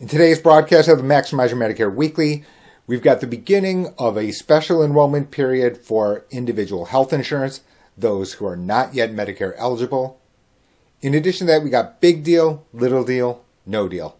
In 0.00 0.08
today's 0.08 0.40
broadcast 0.40 0.88
of 0.88 0.96
the 0.96 1.04
Maximize 1.04 1.50
Your 1.50 1.58
Medicare 1.58 1.94
Weekly, 1.94 2.42
we've 2.86 3.02
got 3.02 3.20
the 3.20 3.26
beginning 3.26 3.92
of 3.98 4.16
a 4.16 4.32
special 4.32 4.82
enrollment 4.82 5.30
period 5.30 5.76
for 5.76 6.24
individual 6.30 6.86
health 6.86 7.12
insurance, 7.12 7.60
those 7.98 8.32
who 8.32 8.46
are 8.46 8.56
not 8.56 8.94
yet 8.94 9.12
Medicare 9.12 9.52
eligible. 9.58 10.18
In 11.02 11.12
addition 11.12 11.46
to 11.46 11.52
that, 11.52 11.62
we 11.62 11.68
got 11.68 12.00
big 12.00 12.24
deal, 12.24 12.64
little 12.72 13.04
deal, 13.04 13.44
no 13.66 13.90
deal. 13.90 14.16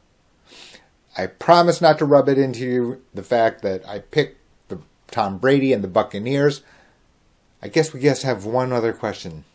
I 1.17 1.29
promise 1.29 1.81
not 1.81 1.99
to 2.01 2.05
rub 2.05 2.29
it 2.29 2.37
into 2.37 2.67
you 2.67 3.03
the 3.15 3.23
fact 3.23 3.63
that 3.63 3.89
I 3.89 4.01
picked 4.01 4.39
the 4.69 4.81
Tom 5.11 5.39
Brady 5.39 5.73
and 5.73 5.83
the 5.83 5.89
Buccaneers. 5.89 6.61
I 7.63 7.69
guess 7.69 7.95
we 7.95 8.01
just 8.01 8.23
have 8.23 8.45
one 8.45 8.71
other 8.71 8.93
question. 8.93 9.47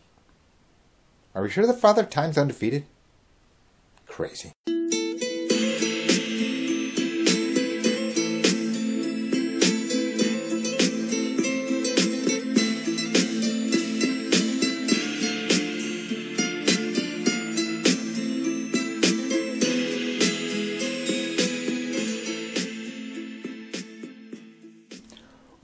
Are 1.36 1.42
we 1.44 1.50
sure 1.50 1.68
the 1.68 1.72
Father 1.72 2.02
Time's 2.02 2.36
undefeated? 2.36 2.84
Crazy. 4.08 4.50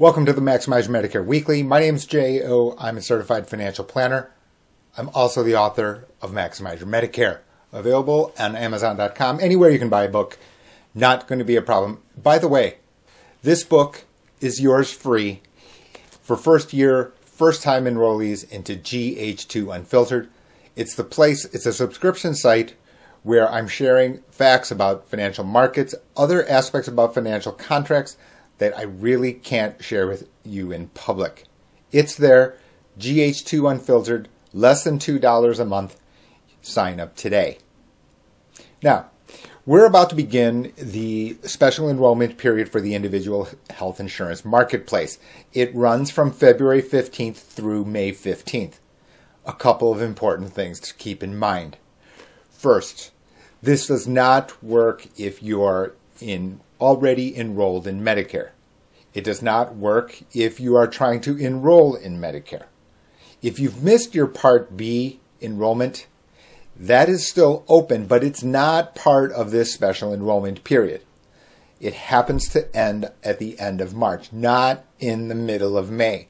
Welcome 0.02 0.26
to 0.26 0.32
the 0.32 0.40
Maximize 0.40 0.88
Your 0.88 1.00
Medicare 1.00 1.24
Weekly. 1.24 1.62
My 1.62 1.78
name 1.78 1.94
is 1.94 2.06
Jay 2.06 2.42
O. 2.42 2.74
I'm 2.76 2.96
a 2.96 3.00
certified 3.00 3.46
financial 3.46 3.84
planner. 3.84 4.32
I'm 4.98 5.08
also 5.10 5.44
the 5.44 5.54
author 5.54 6.08
of 6.20 6.32
Maximize 6.32 6.80
Your 6.80 6.88
Medicare, 6.88 7.38
available 7.72 8.34
on 8.36 8.56
Amazon.com, 8.56 9.38
anywhere 9.38 9.70
you 9.70 9.78
can 9.78 9.90
buy 9.90 10.02
a 10.02 10.08
book. 10.08 10.38
Not 10.92 11.28
going 11.28 11.38
to 11.38 11.44
be 11.44 11.54
a 11.54 11.62
problem. 11.62 12.02
By 12.20 12.38
the 12.38 12.48
way, 12.48 12.78
this 13.42 13.62
book 13.62 14.02
is 14.40 14.60
yours 14.60 14.90
free 14.90 15.40
for 16.20 16.36
first 16.36 16.72
year, 16.72 17.12
first 17.20 17.62
time 17.62 17.84
enrollees 17.84 18.50
into 18.50 18.74
GH2 18.74 19.72
Unfiltered. 19.72 20.28
It's 20.74 20.96
the 20.96 21.04
place, 21.04 21.44
it's 21.52 21.64
a 21.64 21.72
subscription 21.72 22.34
site 22.34 22.74
where 23.22 23.48
I'm 23.48 23.68
sharing 23.68 24.22
facts 24.30 24.72
about 24.72 25.08
financial 25.08 25.44
markets, 25.44 25.94
other 26.16 26.44
aspects 26.48 26.88
about 26.88 27.14
financial 27.14 27.52
contracts 27.52 28.16
that 28.62 28.78
I 28.78 28.82
really 28.82 29.32
can't 29.32 29.82
share 29.82 30.06
with 30.06 30.28
you 30.44 30.70
in 30.70 30.86
public. 30.90 31.46
It's 31.90 32.14
there, 32.14 32.56
GH2 32.96 33.68
Unfiltered, 33.68 34.28
less 34.52 34.84
than 34.84 35.00
$2 35.00 35.58
a 35.58 35.64
month. 35.64 35.98
Sign 36.60 37.00
up 37.00 37.16
today. 37.16 37.58
Now, 38.80 39.10
we're 39.66 39.84
about 39.84 40.10
to 40.10 40.14
begin 40.14 40.72
the 40.76 41.38
special 41.42 41.90
enrollment 41.90 42.38
period 42.38 42.68
for 42.68 42.80
the 42.80 42.94
individual 42.94 43.48
health 43.70 43.98
insurance 43.98 44.44
marketplace. 44.44 45.18
It 45.52 45.74
runs 45.74 46.12
from 46.12 46.30
February 46.30 46.82
15th 46.82 47.38
through 47.38 47.84
May 47.84 48.12
15th. 48.12 48.74
A 49.44 49.54
couple 49.54 49.90
of 49.90 50.00
important 50.00 50.52
things 50.52 50.78
to 50.78 50.94
keep 50.94 51.20
in 51.24 51.36
mind. 51.36 51.78
First, 52.48 53.10
this 53.60 53.88
does 53.88 54.06
not 54.06 54.62
work 54.62 55.08
if 55.18 55.42
you're 55.42 55.96
in 56.20 56.60
already 56.82 57.36
enrolled 57.36 57.86
in 57.86 58.00
Medicare. 58.00 58.50
It 59.14 59.22
does 59.22 59.40
not 59.40 59.76
work 59.76 60.18
if 60.34 60.58
you 60.58 60.74
are 60.74 60.88
trying 60.88 61.20
to 61.22 61.36
enroll 61.36 61.94
in 61.94 62.18
Medicare. 62.18 62.64
If 63.40 63.60
you've 63.60 63.84
missed 63.84 64.14
your 64.14 64.26
Part 64.26 64.76
B 64.76 65.20
enrollment, 65.40 66.06
that 66.76 67.08
is 67.08 67.26
still 67.26 67.64
open, 67.68 68.06
but 68.06 68.24
it's 68.24 68.42
not 68.42 68.96
part 68.96 69.30
of 69.32 69.50
this 69.50 69.72
special 69.72 70.12
enrollment 70.12 70.64
period. 70.64 71.02
It 71.80 71.94
happens 71.94 72.48
to 72.48 72.74
end 72.74 73.10
at 73.22 73.38
the 73.38 73.58
end 73.60 73.80
of 73.80 73.94
March, 73.94 74.32
not 74.32 74.84
in 74.98 75.28
the 75.28 75.34
middle 75.34 75.78
of 75.78 75.90
May. 75.90 76.28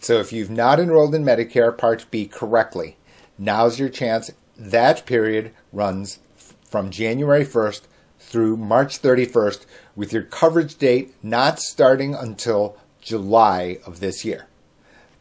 So 0.00 0.18
if 0.18 0.32
you've 0.32 0.50
not 0.50 0.78
enrolled 0.78 1.14
in 1.14 1.24
Medicare 1.24 1.76
Part 1.76 2.06
B 2.10 2.26
correctly, 2.26 2.96
now's 3.38 3.78
your 3.78 3.88
chance. 3.88 4.30
That 4.58 5.06
period 5.06 5.52
runs 5.72 6.18
from 6.64 6.90
January 6.90 7.44
1st 7.44 7.82
through 8.18 8.56
March 8.56 9.00
31st 9.00 9.66
with 9.96 10.12
your 10.12 10.22
coverage 10.22 10.76
date 10.76 11.14
not 11.22 11.58
starting 11.58 12.14
until 12.14 12.76
July 13.00 13.78
of 13.86 13.98
this 14.00 14.24
year. 14.24 14.46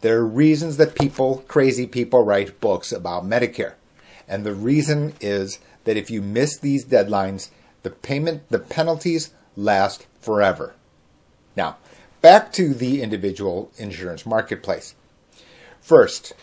There 0.02 0.20
are 0.20 0.26
reasons 0.26 0.78
that 0.78 0.96
people, 0.96 1.44
crazy 1.48 1.88
people, 1.88 2.24
write 2.24 2.60
books 2.60 2.92
about 2.92 3.26
Medicare. 3.26 3.74
And 4.28 4.46
the 4.46 4.54
reason 4.54 5.14
is 5.22 5.60
that 5.86 5.98
if 5.98 6.12
you 6.12 6.22
miss 6.22 6.60
these 6.60 6.86
deadlines, 6.86 7.50
the 7.84 7.90
payment, 7.90 8.48
the 8.50 8.60
penalties 8.60 9.32
last 9.56 10.06
forever. 10.20 10.76
Now, 11.56 11.78
back 12.22 12.52
to 12.54 12.74
the 12.74 13.02
individual 13.02 13.72
insurance 13.78 14.26
marketplace. 14.26 14.96
First, 15.80 16.34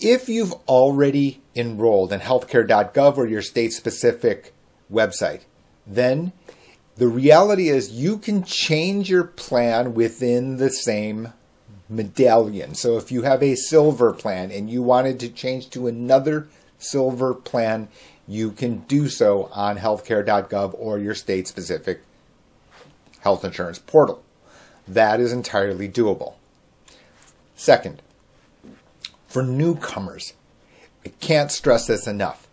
if 0.00 0.28
you've 0.28 0.52
already 0.68 1.42
enrolled 1.54 2.12
in 2.12 2.20
healthcare.gov 2.20 3.16
or 3.16 3.26
your 3.26 3.42
state 3.42 3.72
specific 3.72 4.54
website, 4.92 5.42
then 5.86 6.32
the 6.96 7.08
reality 7.08 7.68
is 7.68 7.92
you 7.92 8.18
can 8.18 8.44
change 8.44 9.10
your 9.10 9.24
plan 9.24 9.94
within 9.94 10.58
the 10.58 10.70
same 10.70 11.32
medallion. 11.88 12.74
So 12.74 12.96
if 12.96 13.10
you 13.10 13.22
have 13.22 13.42
a 13.42 13.56
silver 13.56 14.12
plan 14.12 14.50
and 14.50 14.70
you 14.70 14.82
wanted 14.82 15.18
to 15.20 15.28
change 15.28 15.70
to 15.70 15.86
another 15.86 16.48
silver 16.78 17.34
plan, 17.34 17.88
you 18.26 18.52
can 18.52 18.78
do 18.80 19.08
so 19.08 19.50
on 19.52 19.78
healthcare.gov 19.78 20.74
or 20.78 20.98
your 20.98 21.14
state 21.14 21.48
specific 21.48 22.02
health 23.20 23.44
insurance 23.44 23.78
portal. 23.78 24.22
That 24.86 25.20
is 25.20 25.32
entirely 25.32 25.88
doable. 25.88 26.34
Second, 27.56 28.02
for 29.26 29.42
newcomers, 29.42 30.34
I 31.04 31.08
can't 31.20 31.50
stress 31.50 31.86
this 31.86 32.06
enough. 32.06 32.46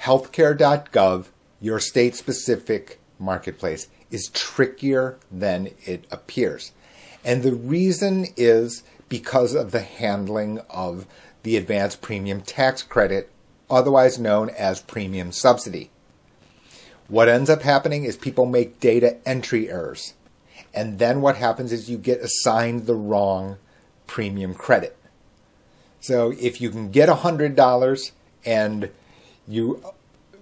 Healthcare.gov 0.00 1.26
your 1.60 1.78
state 1.78 2.16
specific 2.16 2.99
marketplace 3.20 3.88
is 4.10 4.28
trickier 4.28 5.18
than 5.30 5.70
it 5.84 6.06
appears. 6.10 6.72
And 7.24 7.42
the 7.42 7.54
reason 7.54 8.26
is 8.36 8.82
because 9.08 9.54
of 9.54 9.70
the 9.70 9.80
handling 9.80 10.60
of 10.70 11.06
the 11.42 11.56
advanced 11.56 12.00
premium 12.00 12.40
tax 12.40 12.82
credit, 12.82 13.30
otherwise 13.68 14.18
known 14.18 14.50
as 14.50 14.80
premium 14.80 15.32
subsidy. 15.32 15.90
What 17.08 17.28
ends 17.28 17.50
up 17.50 17.62
happening 17.62 18.04
is 18.04 18.16
people 18.16 18.46
make 18.46 18.80
data 18.80 19.16
entry 19.26 19.70
errors. 19.70 20.14
And 20.72 20.98
then 20.98 21.20
what 21.20 21.36
happens 21.36 21.72
is 21.72 21.90
you 21.90 21.98
get 21.98 22.20
assigned 22.20 22.86
the 22.86 22.94
wrong 22.94 23.58
premium 24.06 24.54
credit. 24.54 24.96
So 26.00 26.32
if 26.38 26.60
you 26.60 26.70
can 26.70 26.90
get 26.90 27.08
$100 27.08 28.10
and 28.44 28.90
you 29.46 29.82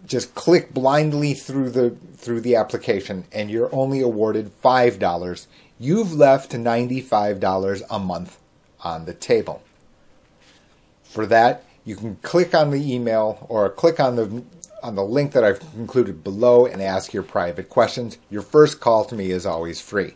just 0.09 0.35
click 0.35 0.73
blindly 0.73 1.35
through 1.35 1.71
the 1.71 1.91
through 2.17 2.41
the 2.41 2.57
application 2.57 3.25
and 3.31 3.51
you're 3.51 3.73
only 3.73 4.01
awarded 4.01 4.51
$5, 4.63 5.47
you've 5.79 6.13
left 6.13 6.51
$95 6.51 7.83
a 7.89 7.99
month 7.99 8.39
on 8.81 9.05
the 9.05 9.15
table. 9.15 9.63
For 11.05 11.27
that, 11.27 11.65
you 11.85 11.95
can 11.95 12.17
click 12.17 12.55
on 12.55 12.71
the 12.71 12.95
email 12.95 13.47
or 13.49 13.71
click 13.71 14.01
on 14.01 14.17
the 14.17 14.43
on 14.83 14.95
the 14.95 15.05
link 15.05 15.33
that 15.33 15.45
I've 15.45 15.61
included 15.77 16.25
below 16.25 16.65
and 16.65 16.81
ask 16.81 17.13
your 17.13 17.23
private 17.23 17.69
questions. 17.69 18.19
Your 18.31 18.43
first 18.43 18.81
call 18.81 19.05
to 19.07 19.15
me 19.15 19.31
is 19.31 19.45
always 19.45 19.81
free. 19.81 20.15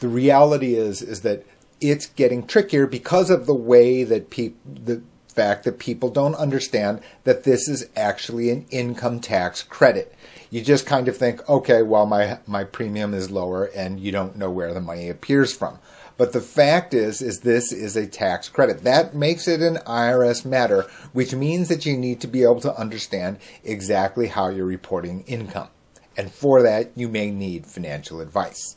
The 0.00 0.08
reality 0.08 0.74
is 0.74 1.02
is 1.02 1.22
that 1.22 1.44
it's 1.80 2.06
getting 2.06 2.46
trickier 2.46 2.86
because 2.86 3.30
of 3.30 3.46
the 3.46 3.54
way 3.54 4.02
that 4.02 4.30
people 4.30 4.58
the 4.84 5.02
fact 5.36 5.64
that 5.64 5.78
people 5.78 6.10
don't 6.10 6.34
understand 6.34 7.00
that 7.24 7.44
this 7.44 7.68
is 7.68 7.88
actually 7.94 8.50
an 8.50 8.66
income 8.70 9.20
tax 9.20 9.62
credit. 9.62 10.14
You 10.50 10.62
just 10.62 10.86
kind 10.86 11.06
of 11.06 11.16
think, 11.16 11.46
okay, 11.48 11.82
well, 11.82 12.06
my, 12.06 12.38
my 12.46 12.64
premium 12.64 13.12
is 13.12 13.30
lower 13.30 13.64
and 13.64 14.00
you 14.00 14.10
don't 14.10 14.36
know 14.36 14.50
where 14.50 14.72
the 14.72 14.80
money 14.80 15.08
appears 15.08 15.54
from. 15.54 15.78
But 16.16 16.32
the 16.32 16.40
fact 16.40 16.94
is, 16.94 17.20
is 17.20 17.40
this 17.40 17.72
is 17.72 17.94
a 17.94 18.06
tax 18.06 18.48
credit. 18.48 18.84
That 18.84 19.14
makes 19.14 19.46
it 19.46 19.60
an 19.60 19.76
IRS 19.86 20.46
matter, 20.46 20.86
which 21.12 21.34
means 21.34 21.68
that 21.68 21.84
you 21.84 21.96
need 21.96 22.20
to 22.22 22.26
be 22.26 22.42
able 22.42 22.60
to 22.60 22.74
understand 22.74 23.38
exactly 23.62 24.28
how 24.28 24.48
you're 24.48 24.64
reporting 24.64 25.24
income. 25.26 25.68
And 26.16 26.32
for 26.32 26.62
that, 26.62 26.90
you 26.94 27.08
may 27.08 27.30
need 27.30 27.66
financial 27.66 28.22
advice. 28.22 28.76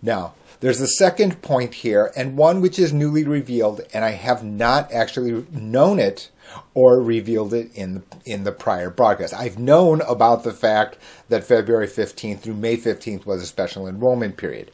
Now, 0.00 0.34
there's 0.60 0.80
a 0.80 0.88
second 0.88 1.40
point 1.40 1.74
here, 1.74 2.12
and 2.16 2.36
one 2.36 2.60
which 2.60 2.78
is 2.78 2.92
newly 2.92 3.24
revealed, 3.24 3.80
and 3.92 4.04
I 4.04 4.10
have 4.10 4.42
not 4.42 4.90
actually 4.92 5.46
known 5.52 5.98
it 5.98 6.30
or 6.74 7.00
revealed 7.00 7.54
it 7.54 7.70
in 7.74 7.94
the, 7.94 8.02
in 8.24 8.44
the 8.44 8.52
prior 8.52 8.90
broadcast. 8.90 9.34
I've 9.34 9.58
known 9.58 10.00
about 10.02 10.42
the 10.42 10.52
fact 10.52 10.98
that 11.28 11.44
February 11.44 11.86
15th 11.86 12.40
through 12.40 12.54
May 12.54 12.76
15th 12.76 13.26
was 13.26 13.42
a 13.42 13.46
special 13.46 13.86
enrollment 13.86 14.36
period. 14.36 14.70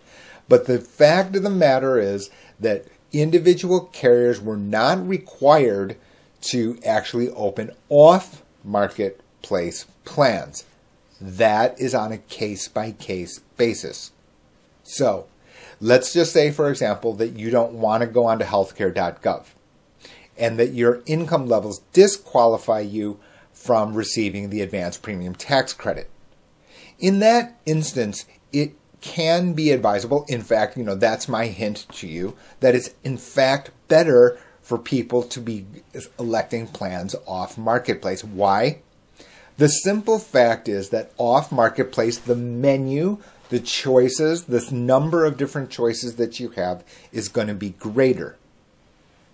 But 0.48 0.66
the 0.66 0.78
fact 0.78 1.36
of 1.36 1.42
the 1.42 1.50
matter 1.50 1.98
is 1.98 2.30
that 2.60 2.86
individual 3.12 3.80
carriers 3.92 4.40
were 4.40 4.56
not 4.56 5.06
required 5.06 5.96
to 6.42 6.78
actually 6.84 7.30
open 7.30 7.72
off 7.88 8.42
marketplace 8.62 9.86
plans. 10.04 10.64
That 11.20 11.78
is 11.80 11.94
on 11.94 12.12
a 12.12 12.18
case 12.18 12.68
by 12.68 12.92
case 12.92 13.40
basis. 13.56 14.12
So, 14.82 15.26
let's 15.84 16.14
just 16.14 16.32
say, 16.32 16.50
for 16.50 16.70
example, 16.70 17.12
that 17.12 17.38
you 17.38 17.50
don't 17.50 17.74
want 17.74 18.00
to 18.00 18.06
go 18.06 18.24
onto 18.24 18.44
healthcare.gov 18.44 19.44
and 20.36 20.58
that 20.58 20.72
your 20.72 21.02
income 21.04 21.46
levels 21.46 21.80
disqualify 21.92 22.80
you 22.80 23.20
from 23.52 23.92
receiving 23.92 24.48
the 24.48 24.62
advanced 24.62 25.02
premium 25.02 25.34
tax 25.34 25.74
credit. 25.74 26.10
In 26.98 27.18
that 27.18 27.60
instance, 27.66 28.24
it 28.50 28.72
can 29.02 29.52
be 29.52 29.70
advisable. 29.70 30.24
In 30.26 30.40
fact, 30.40 30.78
you 30.78 30.84
know, 30.84 30.94
that's 30.94 31.28
my 31.28 31.48
hint 31.48 31.86
to 31.92 32.08
you 32.08 32.34
that 32.60 32.74
it's 32.74 32.94
in 33.04 33.18
fact 33.18 33.70
better 33.86 34.38
for 34.62 34.78
people 34.78 35.22
to 35.22 35.40
be 35.40 35.66
electing 36.18 36.66
plans 36.66 37.14
off 37.26 37.58
marketplace. 37.58 38.24
Why? 38.24 38.78
The 39.58 39.68
simple 39.68 40.18
fact 40.18 40.66
is 40.66 40.88
that 40.88 41.12
off 41.18 41.52
marketplace, 41.52 42.16
the 42.16 42.34
menu, 42.34 43.18
the 43.48 43.60
choices, 43.60 44.44
this 44.44 44.72
number 44.72 45.24
of 45.24 45.36
different 45.36 45.70
choices 45.70 46.16
that 46.16 46.40
you 46.40 46.50
have 46.50 46.84
is 47.12 47.28
going 47.28 47.48
to 47.48 47.54
be 47.54 47.70
greater. 47.70 48.36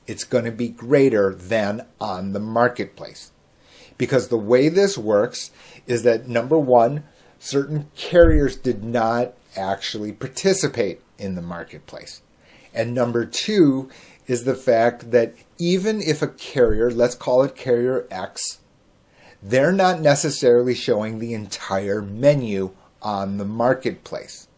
It's 0.06 0.24
going 0.24 0.44
to 0.44 0.52
be 0.52 0.68
greater 0.68 1.34
than 1.34 1.86
on 2.00 2.32
the 2.32 2.40
marketplace. 2.40 3.30
Because 3.96 4.28
the 4.28 4.38
way 4.38 4.68
this 4.68 4.98
works 4.98 5.50
is 5.86 6.02
that 6.02 6.28
number 6.28 6.58
one, 6.58 7.04
certain 7.38 7.90
carriers 7.94 8.56
did 8.56 8.82
not 8.82 9.34
actually 9.56 10.12
participate 10.12 11.00
in 11.18 11.34
the 11.34 11.42
marketplace. 11.42 12.22
And 12.74 12.94
number 12.94 13.24
two 13.24 13.90
is 14.26 14.44
the 14.44 14.54
fact 14.54 15.10
that 15.10 15.34
even 15.58 16.00
if 16.00 16.22
a 16.22 16.28
carrier, 16.28 16.90
let's 16.90 17.14
call 17.14 17.42
it 17.42 17.56
carrier 17.56 18.06
X, 18.10 18.58
they're 19.42 19.72
not 19.72 20.00
necessarily 20.00 20.74
showing 20.74 21.18
the 21.18 21.34
entire 21.34 22.02
menu 22.02 22.70
on 23.02 23.38
the 23.38 23.44
marketplace. 23.44 24.48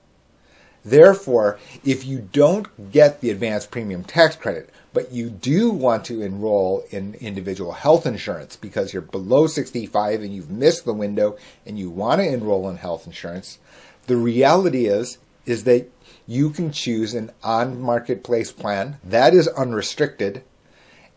Therefore, 0.85 1.59
if 1.85 2.05
you 2.05 2.29
don't 2.33 2.91
get 2.91 3.21
the 3.21 3.31
advanced 3.31 3.71
premium 3.71 4.03
tax 4.03 4.35
credit, 4.35 4.71
but 4.93 5.13
you 5.13 5.31
do 5.31 5.71
want 5.71 6.05
to 6.07 6.23
enroll 6.23 6.85
in 6.91 7.15
individual 7.15 7.73
health 7.73 8.05
insurance 8.05 8.57
because 8.57 8.93
you're 8.93 9.03
below 9.03 9.47
65 9.47 10.23
and 10.23 10.35
you've 10.35 10.51
missed 10.51 10.85
the 10.85 10.93
window 10.93 11.37
and 11.65 11.79
you 11.79 11.89
want 11.89 12.21
to 12.21 12.27
enroll 12.27 12.69
in 12.69 12.77
health 12.77 13.07
insurance, 13.07 13.59
the 14.07 14.17
reality 14.17 14.87
is 14.87 15.19
is 15.47 15.65
that 15.65 15.89
you 16.27 16.51
can 16.51 16.71
choose 16.71 17.15
an 17.15 17.31
on 17.43 17.81
marketplace 17.81 18.53
plan 18.53 18.99
that 19.05 19.35
is 19.35 19.49
unrestricted 19.49 20.43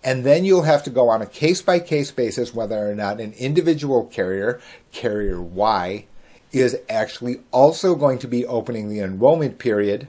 and 0.06 0.24
then 0.24 0.45
you'll 0.45 0.62
have 0.62 0.83
to 0.83 0.92
go 0.92 1.10
on 1.10 1.24
a 1.24 1.25
case 1.25 1.63
by 1.63 1.80
case 1.80 2.12
basis 2.12 2.54
whether 2.54 2.89
or 2.89 2.94
not 2.94 3.19
an 3.19 3.33
individual 3.33 4.06
carrier, 4.06 4.62
carrier 4.92 5.42
Y, 5.42 6.06
is 6.52 6.78
actually 6.90 7.42
also 7.52 7.96
going 7.96 8.20
to 8.20 8.28
be 8.28 8.46
opening 8.46 8.90
the 8.90 9.00
enrollment 9.00 9.60
period, 9.60 10.08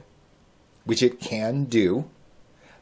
which 0.85 1.03
it 1.03 1.19
can 1.19 1.65
do, 1.65 2.09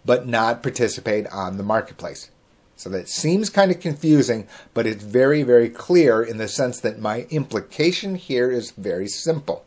but 0.06 0.28
not 0.28 0.62
participate 0.62 1.28
on 1.28 1.58
the 1.58 1.64
marketplace. 1.64 2.30
So 2.76 2.90
that 2.90 3.10
seems 3.10 3.50
kind 3.50 3.72
of 3.72 3.80
confusing, 3.80 4.48
but 4.74 4.86
it's 4.86 5.04
very, 5.04 5.44
very 5.44 5.70
clear 5.70 6.22
in 6.22 6.38
the 6.38 6.48
sense 6.48 6.80
that 6.82 7.00
my 7.00 7.26
implication 7.30 8.16
here 8.16 8.52
is 8.52 8.72
very 8.72 9.08
simple, 9.08 9.66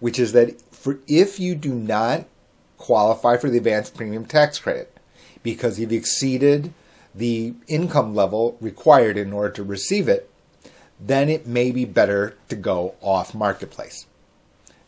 which 0.00 0.18
is 0.18 0.32
that 0.32 0.60
for 0.72 0.98
if 1.06 1.38
you 1.38 1.54
do 1.54 1.72
not 1.72 2.26
qualify 2.76 3.36
for 3.36 3.48
the 3.48 3.56
advanced 3.58 3.96
premium 3.96 4.26
tax 4.26 4.58
credit 4.58 4.98
because 5.42 5.78
you've 5.78 5.92
exceeded 5.92 6.74
the 7.14 7.54
income 7.68 8.14
level 8.14 8.58
required 8.60 9.16
in 9.16 9.32
order 9.32 9.50
to 9.50 9.62
receive 9.62 10.08
it, 10.08 10.28
then 11.06 11.28
it 11.28 11.46
may 11.46 11.70
be 11.70 11.84
better 11.84 12.36
to 12.48 12.56
go 12.56 12.94
off 13.00 13.34
marketplace. 13.34 14.06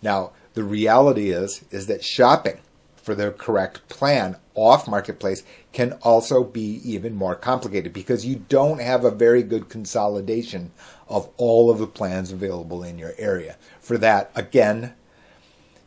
Now, 0.01 0.33
the 0.55 0.65
reality 0.65 1.31
is 1.31 1.65
is 1.71 1.87
that 1.87 2.03
shopping 2.03 2.61
for 2.97 3.15
the 3.15 3.31
correct 3.31 3.89
plan 3.89 4.37
off 4.55 4.89
marketplace 4.89 5.43
can 5.73 5.93
also 6.03 6.43
be 6.43 6.81
even 6.83 7.15
more 7.15 7.35
complicated 7.35 7.93
because 7.93 8.25
you 8.25 8.37
don't 8.49 8.81
have 8.81 9.05
a 9.05 9.11
very 9.11 9.43
good 9.43 9.69
consolidation 9.69 10.73
of 11.09 11.29
all 11.37 11.71
of 11.71 11.79
the 11.79 11.87
plans 11.87 12.33
available 12.33 12.83
in 12.83 12.99
your 12.99 13.13
area. 13.19 13.57
For 13.81 13.99
that, 13.99 14.31
again, 14.35 14.95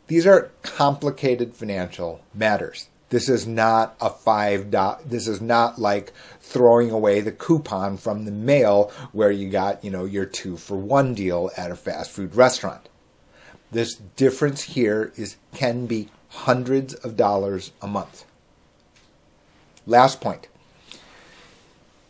these 0.07 0.27
are 0.27 0.51
complicated 0.61 1.55
financial 1.55 2.21
matters. 2.33 2.88
This 3.09 3.27
is 3.27 3.47
not 3.47 3.95
a 3.99 4.09
five 4.09 4.69
dot. 4.69 5.09
This 5.09 5.27
is 5.27 5.41
not 5.41 5.79
like 5.79 6.13
throwing 6.41 6.91
away 6.91 7.21
the 7.21 7.31
coupon 7.31 7.97
from 7.97 8.25
the 8.25 8.31
mail 8.31 8.91
where 9.11 9.31
you 9.31 9.49
got, 9.49 9.83
you 9.83 9.89
know, 9.89 10.05
your 10.05 10.25
two 10.25 10.57
for 10.57 10.75
one 10.75 11.15
deal 11.15 11.49
at 11.57 11.71
a 11.71 11.75
fast 11.75 12.11
food 12.11 12.35
restaurant. 12.35 12.87
This 13.71 13.95
difference 13.95 14.61
here 14.61 15.11
is 15.15 15.37
can 15.53 15.85
be 15.85 16.09
hundreds 16.29 16.93
of 16.93 17.17
dollars 17.17 17.71
a 17.81 17.87
month. 17.87 18.25
Last 19.87 20.21
point. 20.21 20.47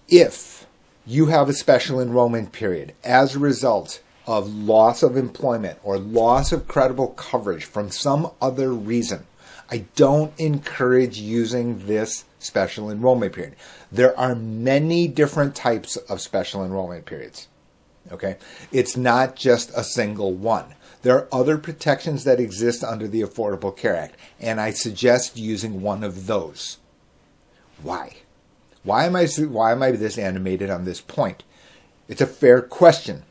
If 0.10 0.66
you 1.06 1.28
have 1.28 1.48
a 1.48 1.54
special 1.54 2.02
enrollment 2.02 2.52
period 2.52 2.94
as 3.04 3.36
a 3.36 3.40
result 3.40 4.02
of 4.28 4.54
loss 4.54 5.02
of 5.02 5.16
employment 5.16 5.80
or 5.84 5.98
loss 5.98 6.52
of 6.52 6.68
credible 6.68 7.10
coverage 7.10 7.63
from 7.63 7.90
some 7.90 8.31
other 8.42 8.74
reason, 8.74 9.25
I 9.71 9.86
don't 9.95 10.33
encourage 10.39 11.19
using 11.19 11.86
this 11.86 12.25
special 12.39 12.89
enrollment 12.89 13.33
period. 13.33 13.56
There 13.92 14.18
are 14.18 14.36
many 14.36 15.07
different 15.07 15.56
types 15.56 15.95
of 15.95 16.21
special 16.21 16.63
enrollment 16.63 17.06
periods. 17.06 17.48
Okay? 18.12 18.38
It's 18.71 18.98
not 18.98 19.36
just 19.36 19.71
a 19.75 19.83
single 19.83 20.33
one. 20.33 20.75
There 21.01 21.16
are 21.16 21.27
other 21.31 21.57
protections 21.57 22.24
that 22.24 22.39
exist 22.39 22.83
under 22.83 23.07
the 23.07 23.21
Affordable 23.21 23.75
Care 23.75 23.95
Act, 23.95 24.16
and 24.39 24.60
I 24.60 24.71
suggest 24.71 25.38
using 25.38 25.81
one 25.81 26.04
of 26.04 26.27
those. 26.27 26.77
Why? 27.81 28.18
Why 28.83 29.06
am 29.06 29.16
I 29.16 29.25
why 29.25 29.71
am 29.71 29.83
I 29.83 29.92
this 29.92 30.18
animated 30.18 30.69
on 30.69 30.86
this 30.86 31.00
point? 31.00 31.44
It's 32.07 32.21
a 32.21 32.27
fair 32.27 32.62
question. 32.62 33.24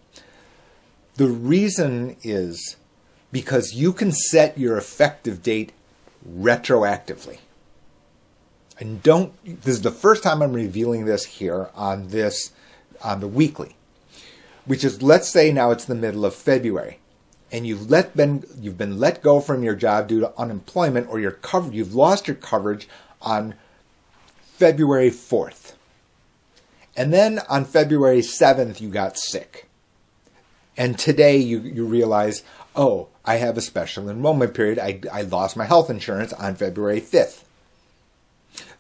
The 1.17 1.26
reason 1.26 2.17
is 2.23 2.76
because 3.32 3.75
you 3.75 3.93
can 3.93 4.12
set 4.12 4.56
your 4.56 4.79
effective 4.79 5.43
date 5.43 5.73
retroactively. 6.36 7.38
And 8.78 9.02
don't, 9.02 9.32
this 9.44 9.75
is 9.75 9.82
the 9.82 9.90
first 9.90 10.22
time 10.22 10.40
I'm 10.40 10.52
revealing 10.52 11.04
this 11.04 11.25
here 11.25 11.70
on 11.75 12.08
this, 12.08 12.52
on 13.02 13.20
the 13.20 13.28
weekly, 13.28 13.76
which 14.66 14.84
is 14.84 15.02
let's 15.02 15.28
say 15.28 15.52
now 15.52 15.70
it's 15.70 15.85
the 15.85 15.94
middle 15.94 16.25
of 16.25 16.35
February 16.35 16.99
and 17.50 17.66
you've 17.66 17.90
let 17.90 18.16
been, 18.16 18.44
you've 18.61 18.78
been 18.78 18.99
let 18.99 19.23
go 19.23 19.40
from 19.40 19.62
your 19.62 19.75
job 19.75 20.08
due 20.08 20.20
to 20.20 20.38
unemployment 20.38 21.08
or 21.08 21.18
your 21.18 21.30
cover, 21.30 21.73
you've 21.73 21.94
lost 21.94 22.26
your 22.26 22.37
coverage 22.37 22.88
on 23.23 23.54
February 24.42 25.11
4th. 25.11 25.75
And 26.97 27.12
then 27.12 27.40
on 27.49 27.64
February 27.64 28.20
7th, 28.20 28.80
you 28.80 28.88
got 28.88 29.16
sick. 29.16 29.68
And 30.76 30.99
today 30.99 31.38
you, 31.38 31.61
you 31.61 31.85
realize, 31.85 32.42
oh, 32.76 33.08
I 33.28 33.37
have 33.37 33.58
a 33.58 33.61
special 33.61 34.08
enrollment 34.08 34.54
period. 34.54 34.78
I, 34.78 35.00
I 35.12 35.20
lost 35.20 35.54
my 35.54 35.66
health 35.66 35.90
insurance 35.90 36.32
on 36.32 36.54
February 36.54 37.02
5th. 37.02 37.42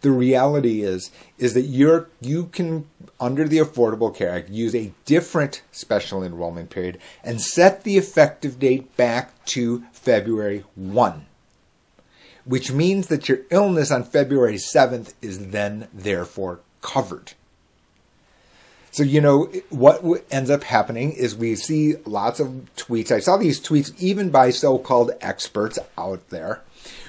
The 0.00 0.10
reality 0.10 0.80
is, 0.80 1.10
is 1.36 1.52
that 1.52 1.66
you're, 1.66 2.08
you 2.22 2.46
can, 2.46 2.86
under 3.20 3.46
the 3.46 3.58
Affordable 3.58 4.14
Care 4.16 4.30
Act, 4.30 4.48
use 4.48 4.74
a 4.74 4.94
different 5.04 5.60
special 5.70 6.22
enrollment 6.22 6.70
period 6.70 6.96
and 7.22 7.42
set 7.42 7.84
the 7.84 7.98
effective 7.98 8.58
date 8.58 8.96
back 8.96 9.44
to 9.48 9.84
February 9.92 10.64
1, 10.76 11.26
which 12.46 12.72
means 12.72 13.08
that 13.08 13.28
your 13.28 13.40
illness 13.50 13.90
on 13.90 14.02
February 14.02 14.56
7th 14.56 15.12
is 15.20 15.48
then 15.48 15.88
therefore 15.92 16.60
covered. 16.80 17.34
So, 18.98 19.04
you 19.04 19.20
know, 19.20 19.44
what 19.70 20.02
ends 20.28 20.50
up 20.50 20.64
happening 20.64 21.12
is 21.12 21.36
we 21.36 21.54
see 21.54 21.94
lots 22.04 22.40
of 22.40 22.48
tweets. 22.76 23.12
I 23.12 23.20
saw 23.20 23.36
these 23.36 23.60
tweets 23.60 23.96
even 24.02 24.30
by 24.30 24.50
so 24.50 24.76
called 24.76 25.12
experts 25.20 25.78
out 25.96 26.30
there, 26.30 26.62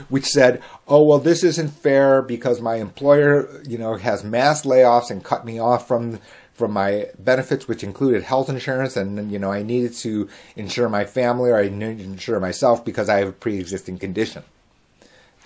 which 0.07 0.25
said, 0.25 0.61
oh, 0.87 1.03
well, 1.03 1.17
this 1.17 1.43
isn't 1.43 1.69
fair 1.69 2.21
because 2.21 2.61
my 2.61 2.75
employer, 2.75 3.63
you 3.67 3.79
know, 3.79 3.95
has 3.95 4.23
mass 4.23 4.67
layoffs 4.67 5.09
and 5.09 5.23
cut 5.23 5.47
me 5.47 5.57
off 5.57 5.87
from 5.87 6.19
from 6.53 6.73
my 6.73 7.07
benefits, 7.17 7.67
which 7.67 7.83
included 7.83 8.21
health 8.21 8.49
insurance, 8.49 8.95
and 8.95 9.31
you 9.31 9.39
know 9.39 9.51
I 9.51 9.63
needed 9.63 9.95
to 9.95 10.29
insure 10.55 10.89
my 10.89 11.05
family 11.05 11.49
or 11.49 11.57
I 11.57 11.69
needed 11.69 11.97
to 11.97 12.03
insure 12.03 12.39
myself 12.39 12.85
because 12.85 13.09
I 13.09 13.17
have 13.17 13.29
a 13.29 13.31
pre-existing 13.31 13.97
condition. 13.97 14.43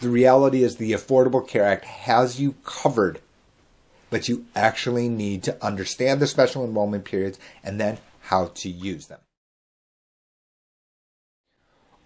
The 0.01 0.09
reality 0.09 0.61
is 0.61 0.75
the 0.75 0.91
Affordable 0.91 1.47
Care 1.47 1.63
Act 1.63 1.85
has 1.85 2.41
you 2.41 2.55
covered 2.65 3.21
but 4.13 4.29
you 4.29 4.45
actually 4.55 5.09
need 5.09 5.41
to 5.41 5.65
understand 5.65 6.19
the 6.19 6.27
special 6.27 6.63
enrollment 6.63 7.03
periods 7.03 7.39
and 7.63 7.81
then 7.81 7.97
how 8.21 8.45
to 8.53 8.69
use 8.69 9.07
them. 9.07 9.19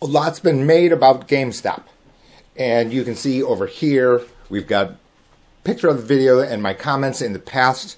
A 0.01 0.05
lot's 0.05 0.39
been 0.39 0.65
made 0.65 0.93
about 0.93 1.27
GameStop. 1.27 1.83
And 2.55 2.93
you 2.93 3.03
can 3.03 3.15
see 3.15 3.43
over 3.43 3.67
here, 3.67 4.21
we've 4.49 4.67
got 4.67 4.91
a 4.91 4.97
picture 5.65 5.89
of 5.89 5.97
the 5.97 6.03
video 6.03 6.39
and 6.39 6.63
my 6.63 6.73
comments 6.73 7.21
in 7.21 7.33
the 7.33 7.39
past. 7.39 7.97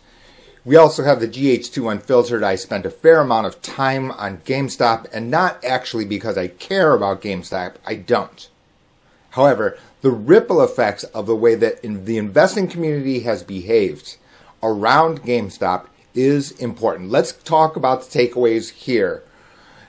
We 0.65 0.75
also 0.75 1.03
have 1.03 1.19
the 1.19 1.27
GH2 1.27 1.91
Unfiltered. 1.91 2.43
I 2.43 2.55
spent 2.55 2.87
a 2.87 2.89
fair 2.89 3.19
amount 3.19 3.45
of 3.45 3.61
time 3.61 4.09
on 4.13 4.39
GameStop, 4.39 5.05
and 5.13 5.29
not 5.29 5.63
actually 5.63 6.05
because 6.05 6.35
I 6.35 6.47
care 6.47 6.95
about 6.95 7.21
GameStop, 7.21 7.75
I 7.85 7.93
don't. 7.93 8.49
However, 9.29 9.77
the 10.01 10.11
ripple 10.11 10.61
effects 10.61 11.03
of 11.05 11.25
the 11.25 11.35
way 11.35 11.55
that 11.55 11.83
in 11.83 12.05
the 12.05 12.17
investing 12.17 12.67
community 12.67 13.21
has 13.21 13.43
behaved 13.43 14.17
around 14.63 15.23
GameStop 15.23 15.87
is 16.13 16.51
important. 16.51 17.09
Let's 17.09 17.33
talk 17.33 17.75
about 17.75 18.03
the 18.03 18.19
takeaways 18.19 18.71
here. 18.71 19.23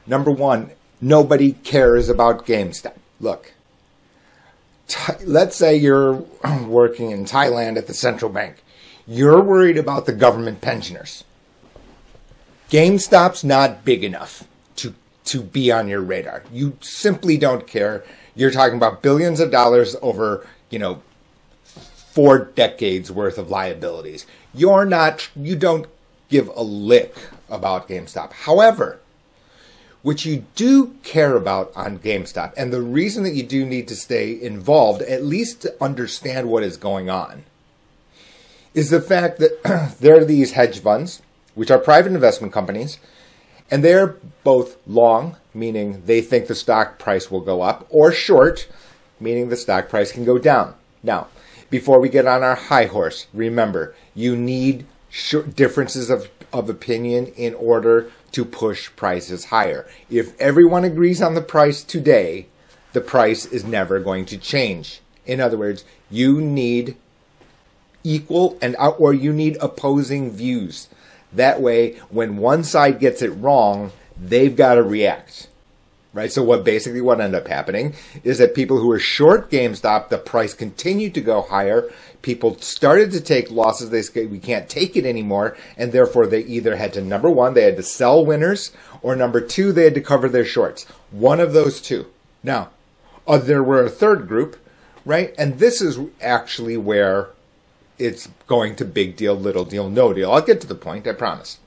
Number 0.06 0.30
one, 0.30 0.70
nobody 1.00 1.52
cares 1.52 2.08
about 2.08 2.46
GameStop. 2.46 2.96
Look, 3.20 3.52
t- 4.88 5.24
let's 5.24 5.56
say 5.56 5.76
you're 5.76 6.14
working 6.66 7.10
in 7.10 7.24
Thailand 7.24 7.76
at 7.76 7.86
the 7.86 7.94
central 7.94 8.30
bank. 8.30 8.62
You're 9.06 9.40
worried 9.40 9.78
about 9.78 10.06
the 10.06 10.12
government 10.12 10.60
pensioners. 10.60 11.24
GameStop's 12.70 13.42
not 13.42 13.84
big 13.84 14.04
enough 14.04 14.44
to, 14.76 14.94
to 15.24 15.42
be 15.42 15.72
on 15.72 15.88
your 15.88 16.00
radar. 16.00 16.44
You 16.52 16.76
simply 16.80 17.36
don't 17.36 17.66
care. 17.66 18.04
You're 18.34 18.50
talking 18.50 18.76
about 18.76 19.02
billions 19.02 19.40
of 19.40 19.50
dollars 19.50 19.96
over, 20.02 20.46
you 20.70 20.78
know, 20.78 21.02
four 21.64 22.38
decades 22.38 23.10
worth 23.10 23.38
of 23.38 23.50
liabilities. 23.50 24.26
You're 24.52 24.84
not, 24.84 25.28
you 25.36 25.56
don't 25.56 25.86
give 26.28 26.48
a 26.48 26.62
lick 26.62 27.14
about 27.48 27.88
GameStop. 27.88 28.32
However, 28.32 29.00
what 30.02 30.24
you 30.24 30.46
do 30.54 30.94
care 31.02 31.36
about 31.36 31.72
on 31.76 31.98
GameStop, 31.98 32.54
and 32.56 32.72
the 32.72 32.80
reason 32.80 33.22
that 33.24 33.34
you 33.34 33.42
do 33.42 33.66
need 33.66 33.86
to 33.88 33.96
stay 33.96 34.40
involved, 34.40 35.02
at 35.02 35.24
least 35.24 35.62
to 35.62 35.74
understand 35.82 36.48
what 36.48 36.62
is 36.62 36.76
going 36.76 37.10
on, 37.10 37.44
is 38.72 38.90
the 38.90 39.00
fact 39.00 39.38
that 39.38 39.96
there 40.00 40.16
are 40.16 40.24
these 40.24 40.52
hedge 40.52 40.80
funds, 40.80 41.20
which 41.54 41.70
are 41.70 41.78
private 41.78 42.12
investment 42.12 42.52
companies, 42.52 42.98
and 43.70 43.84
they're 43.84 44.16
both 44.42 44.76
long, 44.86 45.36
meaning 45.54 46.02
they 46.06 46.20
think 46.20 46.46
the 46.46 46.54
stock 46.54 46.98
price 46.98 47.30
will 47.30 47.40
go 47.40 47.62
up, 47.62 47.86
or 47.90 48.12
short, 48.12 48.68
meaning 49.18 49.48
the 49.48 49.56
stock 49.56 49.88
price 49.88 50.12
can 50.12 50.24
go 50.24 50.38
down. 50.38 50.74
Now, 51.02 51.28
before 51.70 52.00
we 52.00 52.08
get 52.08 52.26
on 52.26 52.42
our 52.42 52.56
high 52.56 52.86
horse, 52.86 53.26
remember, 53.32 53.94
you 54.14 54.36
need 54.36 54.86
differences 55.54 56.10
of, 56.10 56.30
of 56.52 56.68
opinion 56.68 57.26
in 57.36 57.54
order 57.54 58.10
to 58.32 58.44
push 58.44 58.90
prices 58.96 59.46
higher. 59.46 59.88
If 60.08 60.38
everyone 60.40 60.84
agrees 60.84 61.22
on 61.22 61.34
the 61.34 61.40
price 61.42 61.82
today, 61.82 62.46
the 62.92 63.00
price 63.00 63.46
is 63.46 63.64
never 63.64 64.00
going 64.00 64.24
to 64.26 64.38
change. 64.38 65.00
In 65.26 65.40
other 65.40 65.58
words, 65.58 65.84
you 66.10 66.40
need 66.40 66.96
equal 68.02 68.58
and 68.62 68.74
uh, 68.78 68.88
or 68.90 69.12
you 69.12 69.32
need 69.32 69.56
opposing 69.60 70.30
views. 70.30 70.88
That 71.32 71.60
way, 71.60 71.98
when 72.08 72.36
one 72.38 72.64
side 72.64 72.98
gets 72.98 73.22
it 73.22 73.28
wrong, 73.28 73.92
they've 74.20 74.54
got 74.54 74.74
to 74.74 74.82
react. 74.82 75.48
Right? 76.12 76.32
So 76.32 76.42
what 76.42 76.64
basically 76.64 77.00
what 77.00 77.20
ended 77.20 77.40
up 77.40 77.46
happening 77.46 77.94
is 78.24 78.38
that 78.38 78.54
people 78.54 78.78
who 78.78 78.88
were 78.88 78.98
short 78.98 79.48
GameStop, 79.48 80.08
the 80.08 80.18
price 80.18 80.54
continued 80.54 81.14
to 81.14 81.20
go 81.20 81.42
higher. 81.42 81.88
People 82.20 82.58
started 82.58 83.12
to 83.12 83.20
take 83.20 83.48
losses. 83.50 83.90
They 83.90 84.02
said, 84.02 84.28
we 84.28 84.40
can't 84.40 84.68
take 84.68 84.96
it 84.96 85.06
anymore. 85.06 85.56
And 85.76 85.92
therefore 85.92 86.26
they 86.26 86.40
either 86.40 86.74
had 86.74 86.92
to, 86.94 87.00
number 87.00 87.30
one, 87.30 87.54
they 87.54 87.62
had 87.62 87.76
to 87.76 87.84
sell 87.84 88.26
winners, 88.26 88.72
or 89.02 89.14
number 89.14 89.40
two, 89.40 89.72
they 89.72 89.84
had 89.84 89.94
to 89.94 90.00
cover 90.00 90.28
their 90.28 90.44
shorts. 90.44 90.84
One 91.12 91.38
of 91.38 91.52
those 91.52 91.80
two. 91.80 92.06
Now, 92.42 92.70
uh, 93.28 93.38
there 93.38 93.62
were 93.62 93.84
a 93.84 93.90
third 93.90 94.26
group, 94.26 94.56
right? 95.04 95.32
And 95.38 95.60
this 95.60 95.80
is 95.80 96.00
actually 96.20 96.76
where 96.76 97.28
it's 98.00 98.28
going 98.48 98.74
to 98.76 98.84
big 98.84 99.14
deal, 99.14 99.34
little 99.34 99.64
deal, 99.64 99.88
no 99.88 100.12
deal. 100.12 100.32
I'll 100.32 100.42
get 100.42 100.60
to 100.62 100.66
the 100.66 100.74
point, 100.74 101.06
I 101.06 101.12
promise. 101.12 101.58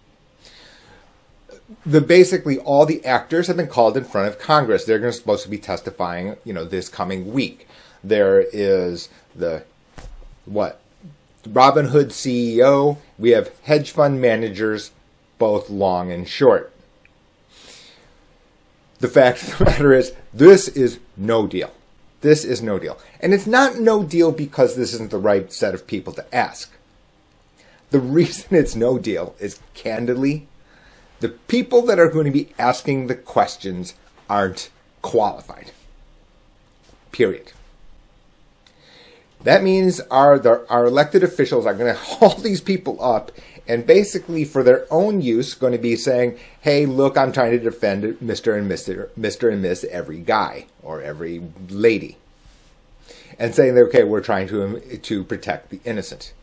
The 1.85 2.01
basically 2.01 2.59
all 2.59 2.85
the 2.85 3.03
actors 3.05 3.47
have 3.47 3.57
been 3.57 3.67
called 3.67 3.97
in 3.97 4.03
front 4.03 4.27
of 4.27 4.39
Congress. 4.39 4.85
They're 4.85 4.99
going 4.99 5.11
to 5.11 5.17
supposed 5.17 5.43
to 5.43 5.49
be 5.49 5.57
testifying, 5.57 6.37
you 6.43 6.53
know, 6.53 6.65
this 6.65 6.89
coming 6.89 7.33
week. 7.33 7.67
There 8.03 8.41
is 8.41 9.09
the 9.35 9.63
what 10.45 10.81
Robinhood 11.47 12.07
CEO. 12.07 12.97
We 13.17 13.31
have 13.31 13.51
hedge 13.63 13.91
fund 13.91 14.21
managers, 14.21 14.91
both 15.37 15.69
long 15.69 16.11
and 16.11 16.27
short. 16.27 16.73
The 18.99 19.07
fact 19.09 19.43
of 19.43 19.57
the 19.57 19.65
matter 19.65 19.93
is, 19.93 20.13
this 20.33 20.69
is 20.69 20.99
no 21.17 21.45
deal. 21.45 21.71
This 22.21 22.45
is 22.45 22.61
no 22.61 22.79
deal. 22.79 22.97
And 23.19 23.33
it's 23.33 23.45
not 23.45 23.77
no 23.77 24.03
deal 24.03 24.31
because 24.31 24.75
this 24.75 24.93
isn't 24.93 25.11
the 25.11 25.17
right 25.17 25.51
set 25.51 25.73
of 25.73 25.85
people 25.85 26.13
to 26.13 26.35
ask. 26.35 26.71
The 27.91 27.99
reason 27.99 28.55
it's 28.55 28.75
no 28.75 28.97
deal 28.97 29.35
is 29.39 29.59
candidly, 29.73 30.47
the 31.23 31.29
people 31.29 31.81
that 31.83 31.99
are 31.99 32.09
going 32.09 32.25
to 32.25 32.31
be 32.31 32.49
asking 32.59 33.07
the 33.07 33.15
questions 33.15 33.95
aren't 34.29 34.69
qualified. 35.01 35.71
Period. 37.13 37.53
That 39.41 39.63
means 39.63 40.01
our, 40.11 40.65
our 40.69 40.85
elected 40.85 41.23
officials 41.23 41.65
are 41.65 41.73
going 41.73 41.93
to 41.95 41.99
haul 41.99 42.35
these 42.35 42.59
people 42.59 43.01
up 43.01 43.31
and 43.69 43.87
basically 43.87 44.43
for 44.43 44.63
their 44.63 44.85
own 44.91 45.21
use 45.21 45.53
going 45.53 45.71
to 45.71 45.79
be 45.79 45.95
saying, 45.95 46.37
"Hey, 46.59 46.85
look, 46.85 47.17
I'm 47.17 47.31
trying 47.31 47.51
to 47.51 47.59
defend 47.59 48.03
Mr. 48.19 48.57
and 48.57 48.69
Mr. 48.69 49.07
Mr. 49.17 49.49
and 49.49 49.61
Miss 49.61 49.85
every 49.85 50.19
guy 50.19 50.65
or 50.81 51.01
every 51.01 51.41
lady." 51.69 52.17
And 53.39 53.55
saying 53.55 53.75
that 53.75 53.85
okay, 53.85 54.03
we're 54.03 54.19
trying 54.19 54.49
to 54.49 54.97
to 54.97 55.23
protect 55.23 55.69
the 55.69 55.79
innocent. 55.85 56.33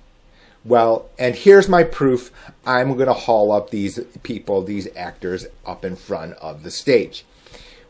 Well, 0.64 1.08
and 1.18 1.34
here's 1.34 1.68
my 1.68 1.84
proof. 1.84 2.30
I'm 2.66 2.94
going 2.94 3.06
to 3.06 3.14
haul 3.14 3.50
up 3.50 3.70
these 3.70 3.98
people, 4.22 4.62
these 4.62 4.88
actors 4.94 5.46
up 5.64 5.84
in 5.84 5.96
front 5.96 6.34
of 6.34 6.62
the 6.62 6.70
stage. 6.70 7.24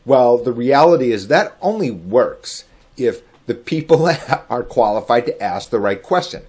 Well, 0.05 0.37
the 0.37 0.53
reality 0.53 1.11
is 1.11 1.27
that 1.27 1.55
only 1.61 1.91
works 1.91 2.63
if 2.97 3.21
the 3.45 3.53
people 3.53 4.09
are 4.49 4.63
qualified 4.63 5.25
to 5.25 5.43
ask 5.43 5.69
the 5.69 5.79
right 5.79 6.01
question. 6.01 6.43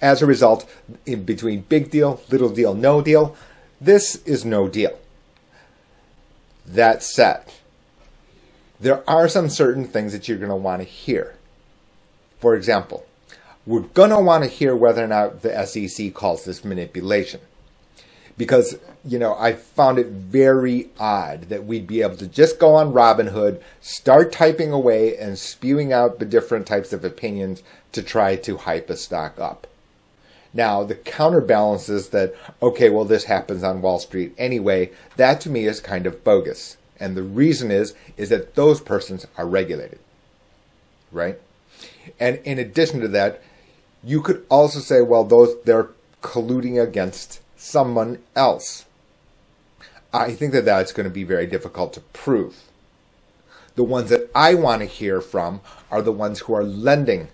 As 0.00 0.20
a 0.20 0.26
result, 0.26 0.68
in 1.06 1.22
between 1.24 1.60
big 1.62 1.90
deal, 1.90 2.20
little 2.28 2.50
deal, 2.50 2.74
no 2.74 3.00
deal, 3.00 3.36
this 3.80 4.16
is 4.26 4.44
no 4.44 4.68
deal. 4.68 4.98
That 6.66 7.04
said, 7.04 7.44
there 8.80 9.08
are 9.08 9.28
some 9.28 9.48
certain 9.48 9.86
things 9.86 10.12
that 10.12 10.26
you're 10.26 10.38
going 10.38 10.50
to 10.50 10.56
want 10.56 10.82
to 10.82 10.88
hear. 10.88 11.36
For 12.40 12.56
example, 12.56 13.06
we're 13.66 13.80
going 13.80 14.10
to 14.10 14.20
want 14.20 14.44
to 14.44 14.50
hear 14.50 14.74
whether 14.74 15.04
or 15.04 15.08
not 15.08 15.42
the 15.42 15.66
SEC 15.66 16.12
calls 16.14 16.44
this 16.44 16.64
manipulation. 16.64 17.40
Because, 18.36 18.78
you 19.04 19.18
know, 19.18 19.36
I 19.38 19.52
found 19.52 19.98
it 19.98 20.06
very 20.06 20.88
odd 20.98 21.42
that 21.42 21.64
we'd 21.64 21.86
be 21.86 22.02
able 22.02 22.16
to 22.16 22.26
just 22.26 22.58
go 22.58 22.74
on 22.74 22.92
Robinhood, 22.92 23.60
start 23.80 24.32
typing 24.32 24.72
away 24.72 25.16
and 25.16 25.38
spewing 25.38 25.92
out 25.92 26.18
the 26.18 26.24
different 26.24 26.66
types 26.66 26.92
of 26.92 27.04
opinions 27.04 27.62
to 27.92 28.02
try 28.02 28.36
to 28.36 28.56
hype 28.56 28.88
a 28.90 28.96
stock 28.96 29.38
up. 29.38 29.66
Now, 30.54 30.82
the 30.82 30.94
counterbalance 30.94 31.88
is 31.88 32.08
that, 32.08 32.34
okay, 32.62 32.90
well, 32.90 33.04
this 33.04 33.24
happens 33.24 33.62
on 33.62 33.82
Wall 33.82 33.98
Street 33.98 34.34
anyway. 34.36 34.90
That 35.16 35.40
to 35.42 35.50
me 35.50 35.66
is 35.66 35.80
kind 35.80 36.06
of 36.06 36.24
bogus. 36.24 36.76
And 36.98 37.16
the 37.16 37.22
reason 37.22 37.70
is, 37.70 37.94
is 38.16 38.28
that 38.28 38.54
those 38.54 38.80
persons 38.80 39.26
are 39.36 39.46
regulated. 39.46 39.98
Right? 41.10 41.38
And 42.18 42.38
in 42.44 42.58
addition 42.58 43.00
to 43.00 43.08
that, 43.08 43.42
you 44.04 44.20
could 44.20 44.44
also 44.48 44.80
say, 44.80 45.00
well, 45.00 45.24
those, 45.24 45.60
they're 45.64 45.90
colluding 46.22 46.82
against 46.82 47.40
someone 47.56 48.18
else. 48.34 48.84
I 50.12 50.32
think 50.32 50.52
that 50.52 50.64
that's 50.64 50.92
going 50.92 51.04
to 51.04 51.10
be 51.10 51.24
very 51.24 51.46
difficult 51.46 51.92
to 51.94 52.00
prove. 52.00 52.64
The 53.74 53.84
ones 53.84 54.10
that 54.10 54.30
I 54.34 54.54
want 54.54 54.80
to 54.80 54.86
hear 54.86 55.20
from 55.20 55.60
are 55.90 56.02
the 56.02 56.12
ones 56.12 56.40
who 56.40 56.54
are 56.54 56.64
lending 56.64 57.28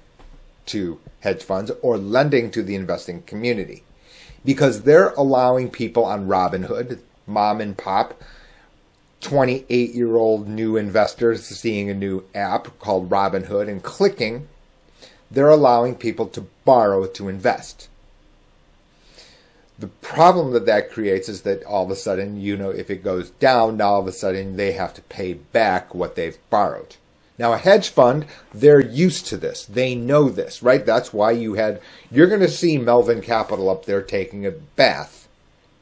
to 0.66 1.00
hedge 1.20 1.42
funds 1.42 1.72
or 1.82 1.98
lending 1.98 2.50
to 2.52 2.62
the 2.62 2.76
investing 2.76 3.22
community 3.22 3.82
because 4.44 4.82
they're 4.82 5.10
allowing 5.10 5.70
people 5.70 6.04
on 6.04 6.28
Robinhood, 6.28 7.00
mom 7.26 7.60
and 7.60 7.76
pop, 7.76 8.20
28 9.20 9.94
year 9.94 10.16
old 10.16 10.46
new 10.46 10.76
investors 10.76 11.44
seeing 11.44 11.90
a 11.90 11.94
new 11.94 12.24
app 12.34 12.78
called 12.78 13.10
Robinhood 13.10 13.68
and 13.68 13.82
clicking, 13.82 14.46
they're 15.30 15.48
allowing 15.48 15.94
people 15.94 16.26
to 16.28 16.46
borrow 16.64 17.06
to 17.06 17.28
invest. 17.28 17.88
The 19.78 19.86
problem 19.86 20.52
that 20.52 20.66
that 20.66 20.90
creates 20.90 21.28
is 21.28 21.42
that 21.42 21.62
all 21.64 21.84
of 21.84 21.90
a 21.90 21.96
sudden, 21.96 22.40
you 22.40 22.56
know, 22.56 22.70
if 22.70 22.90
it 22.90 23.04
goes 23.04 23.30
down, 23.30 23.76
now 23.76 23.90
all 23.90 24.00
of 24.00 24.08
a 24.08 24.12
sudden 24.12 24.56
they 24.56 24.72
have 24.72 24.92
to 24.94 25.02
pay 25.02 25.34
back 25.34 25.94
what 25.94 26.16
they've 26.16 26.38
borrowed. 26.50 26.96
Now, 27.38 27.52
a 27.52 27.58
hedge 27.58 27.90
fund, 27.90 28.26
they're 28.52 28.84
used 28.84 29.26
to 29.26 29.36
this. 29.36 29.64
They 29.64 29.94
know 29.94 30.28
this, 30.28 30.60
right? 30.60 30.84
That's 30.84 31.12
why 31.12 31.30
you 31.30 31.54
had, 31.54 31.80
you're 32.10 32.26
going 32.26 32.40
to 32.40 32.48
see 32.48 32.76
Melvin 32.78 33.20
Capital 33.20 33.70
up 33.70 33.84
there 33.84 34.02
taking 34.02 34.44
a 34.44 34.50
bath. 34.50 35.28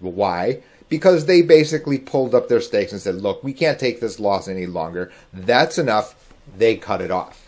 Why? 0.01 0.61
Because 0.91 1.25
they 1.25 1.41
basically 1.41 1.99
pulled 1.99 2.35
up 2.35 2.49
their 2.49 2.61
stakes 2.61 2.93
and 2.93 3.01
said, 3.01 3.15
look, 3.15 3.43
we 3.43 3.55
can't 3.55 3.81
take 3.81 4.01
this 4.01 4.21
loss 4.21 4.47
any 4.47 4.67
longer. 4.67 5.11
That's 5.33 5.79
enough. 5.79 6.31
They 6.59 6.77
cut 6.77 7.01
it 7.01 7.11
off. 7.11 7.46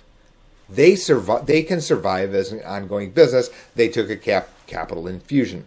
They 0.69 0.97
survive, 0.97 1.47
they 1.47 1.63
can 1.63 1.81
survive 1.81 2.35
as 2.35 2.53
an 2.53 2.63
ongoing 2.63 3.11
business. 3.11 3.51
They 3.75 3.89
took 3.89 4.11
a 4.11 4.17
cap, 4.17 4.49
capital 4.67 5.07
infusion. 5.07 5.65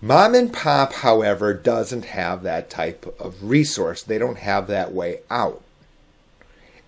Mom 0.00 0.34
and 0.34 0.52
pop, 0.52 0.92
however, 0.94 1.54
doesn't 1.54 2.06
have 2.06 2.42
that 2.42 2.68
type 2.68 3.06
of 3.20 3.42
resource. 3.42 4.02
They 4.02 4.18
don't 4.18 4.38
have 4.38 4.66
that 4.66 4.92
way 4.92 5.20
out. 5.30 5.62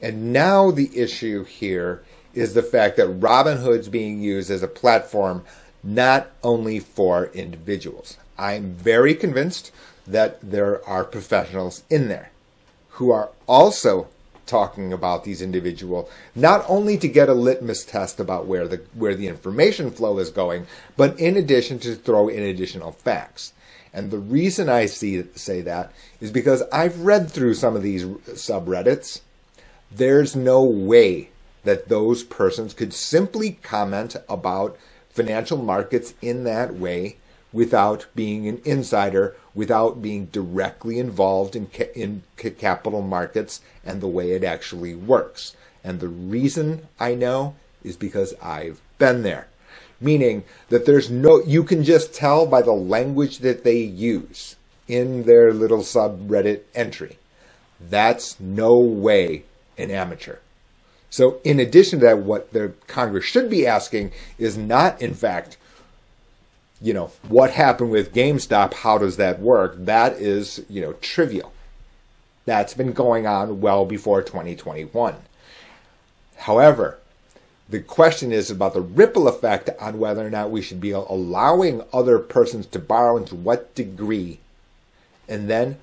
And 0.03 0.33
now 0.33 0.71
the 0.71 0.91
issue 0.99 1.45
here 1.45 2.03
is 2.35 2.55
the 2.55 2.63
fact 2.63 2.97
that 2.97 3.21
Robinhood's 3.21 3.89
being 3.89 4.21
used 4.21 4.51
as 4.51 4.63
a 4.63 4.69
platform 4.69 5.45
not 5.83 6.31
only 6.43 6.81
for 6.81 7.27
individuals. 7.27 8.19
I'm 8.37 8.73
very 8.73 9.15
convinced 9.15 9.71
that 10.07 10.41
there 10.43 10.87
are 10.89 11.05
professionals 11.05 11.85
in 11.89 12.09
there 12.09 12.31
who 12.91 13.11
are 13.11 13.31
also 13.47 14.09
talking 14.47 14.93
about 14.93 15.25
these 15.25 15.43
individuals, 15.43 16.11
not 16.35 16.65
only 16.69 16.97
to 16.99 17.09
get 17.09 17.29
a 17.29 17.35
litmus 17.35 17.85
test 17.85 18.21
about 18.21 18.47
where 18.47 18.69
the 18.69 18.79
where 18.95 19.15
the 19.15 19.29
information 19.29 19.91
flow 19.91 20.19
is 20.19 20.31
going, 20.31 20.67
but 20.97 21.19
in 21.19 21.37
addition 21.37 21.79
to 21.81 21.95
throw 21.95 22.29
in 22.29 22.43
additional 22.43 22.93
facts. 22.93 23.53
And 23.93 24.11
the 24.11 24.19
reason 24.19 24.69
I 24.69 24.87
see 24.87 25.23
say 25.37 25.61
that 25.61 25.93
is 26.21 26.33
because 26.33 26.63
I've 26.73 27.01
read 27.01 27.31
through 27.31 27.55
some 27.55 27.77
of 27.77 27.83
these 27.83 28.05
subreddits. 28.05 29.21
There's 29.91 30.35
no 30.35 30.65
way 30.65 31.31
that 31.63 31.89
those 31.89 32.25
persons 32.25 32.75
could 32.75 32.93
simply 32.93 33.53
comment 33.63 34.17
about 34.29 34.77
financial 35.11 35.59
markets 35.59 36.15
in 36.21 36.43
that 36.45 36.75
way 36.75 37.17
without 37.53 38.07
being 38.17 38.49
an 38.49 38.61
insider, 38.65 39.37
without 39.55 40.03
being 40.03 40.27
directly 40.27 40.99
involved 40.99 41.55
in, 41.55 41.67
ca- 41.67 41.93
in 41.95 42.23
ca- 42.37 42.51
capital 42.51 43.03
markets 43.03 43.61
and 43.85 44.01
the 44.01 44.09
way 44.09 44.33
it 44.33 44.45
actually 44.45 44.95
works. 44.95 45.55
And 45.83 46.01
the 46.01 46.09
reason 46.09 46.89
I 46.99 47.15
know 47.15 47.55
is 47.83 47.97
because 47.97 48.35
I've 48.43 48.81
been 48.99 49.23
there. 49.23 49.47
Meaning 50.01 50.45
that 50.71 50.87
there's 50.87 51.11
no, 51.11 51.43
you 51.45 51.63
can 51.63 51.85
just 51.85 52.13
tell 52.13 52.47
by 52.47 52.63
the 52.63 52.73
language 52.73 53.39
that 53.39 53.65
they 53.65 53.79
use 53.79 54.57
in 54.89 55.25
their 55.25 55.53
little 55.53 55.79
subreddit 55.79 56.63
entry. 56.75 57.19
That's 57.81 58.39
no 58.41 58.79
way 58.79 59.45
an 59.79 59.91
amateur. 59.91 60.39
So, 61.11 61.41
in 61.45 61.61
addition 61.61 62.01
to 62.01 62.07
that, 62.07 62.19
what 62.19 62.53
the 62.53 62.73
Congress 62.87 63.25
should 63.25 63.49
be 63.49 63.67
asking 63.67 64.11
is 64.37 64.57
not, 64.57 65.01
in 65.01 65.15
fact, 65.15 65.57
you 66.85 66.93
know, 66.93 67.11
what 67.29 67.51
happened 67.51 67.91
with 67.91 68.13
GameStop? 68.13 68.75
How 68.75 68.99
does 68.99 69.17
that 69.17 69.41
work? 69.41 69.75
That 69.79 70.13
is, 70.19 70.63
you 70.69 70.83
know, 70.83 70.93
trivial. 70.93 71.51
That's 72.45 72.75
been 72.75 72.93
going 72.93 73.27
on 73.27 73.63
well 73.63 73.87
before 73.87 74.21
2021. 74.21 75.17
However, 76.37 76.99
the 77.71 77.81
question 77.81 78.33
is 78.33 78.51
about 78.51 78.75
the 78.75 78.83
ripple 78.83 79.29
effect 79.29 79.71
on 79.81 79.99
whether 79.99 80.27
or 80.27 80.29
not 80.29 80.51
we 80.51 80.61
should 80.61 80.79
be 80.79 80.91
allowing 80.91 81.81
other 81.91 82.19
persons 82.19 82.67
to 82.67 82.79
borrow 82.79 83.17
and 83.17 83.27
to 83.29 83.35
what 83.35 83.75
degree, 83.75 84.41
and 85.27 85.49
then 85.49 85.79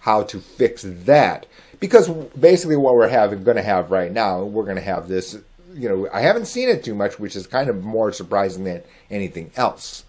how 0.00 0.22
to 0.24 0.38
fix 0.38 0.82
that. 0.86 1.46
Because 1.80 2.10
basically, 2.38 2.76
what 2.76 2.94
we're 2.94 3.08
having, 3.08 3.42
going 3.42 3.56
to 3.56 3.62
have 3.62 3.90
right 3.90 4.12
now, 4.12 4.42
we're 4.42 4.64
going 4.64 4.76
to 4.76 4.82
have 4.82 5.08
this. 5.08 5.34
You 5.72 5.88
know, 5.88 6.08
I 6.12 6.20
haven't 6.20 6.44
seen 6.44 6.68
it 6.68 6.84
too 6.84 6.94
much, 6.94 7.18
which 7.18 7.36
is 7.36 7.46
kind 7.46 7.70
of 7.70 7.82
more 7.82 8.12
surprising 8.12 8.64
than 8.64 8.82
anything 9.10 9.50
else 9.56 10.04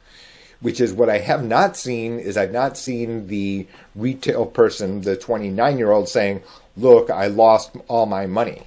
which 0.64 0.80
is 0.80 0.94
what 0.94 1.10
I 1.10 1.20
have 1.20 1.44
not 1.44 1.76
seen 1.76 2.18
is 2.20 2.38
I've 2.38 2.54
not 2.54 2.78
seen 2.78 3.28
the 3.28 3.68
retail 3.96 4.46
person, 4.46 5.02
the 5.02 5.18
29 5.18 5.78
year 5.78 5.92
old 5.92 6.08
saying, 6.08 6.42
look, 6.78 7.10
I 7.10 7.28
lost 7.28 7.72
all 7.90 8.06
my 8.06 8.26
money 8.26 8.64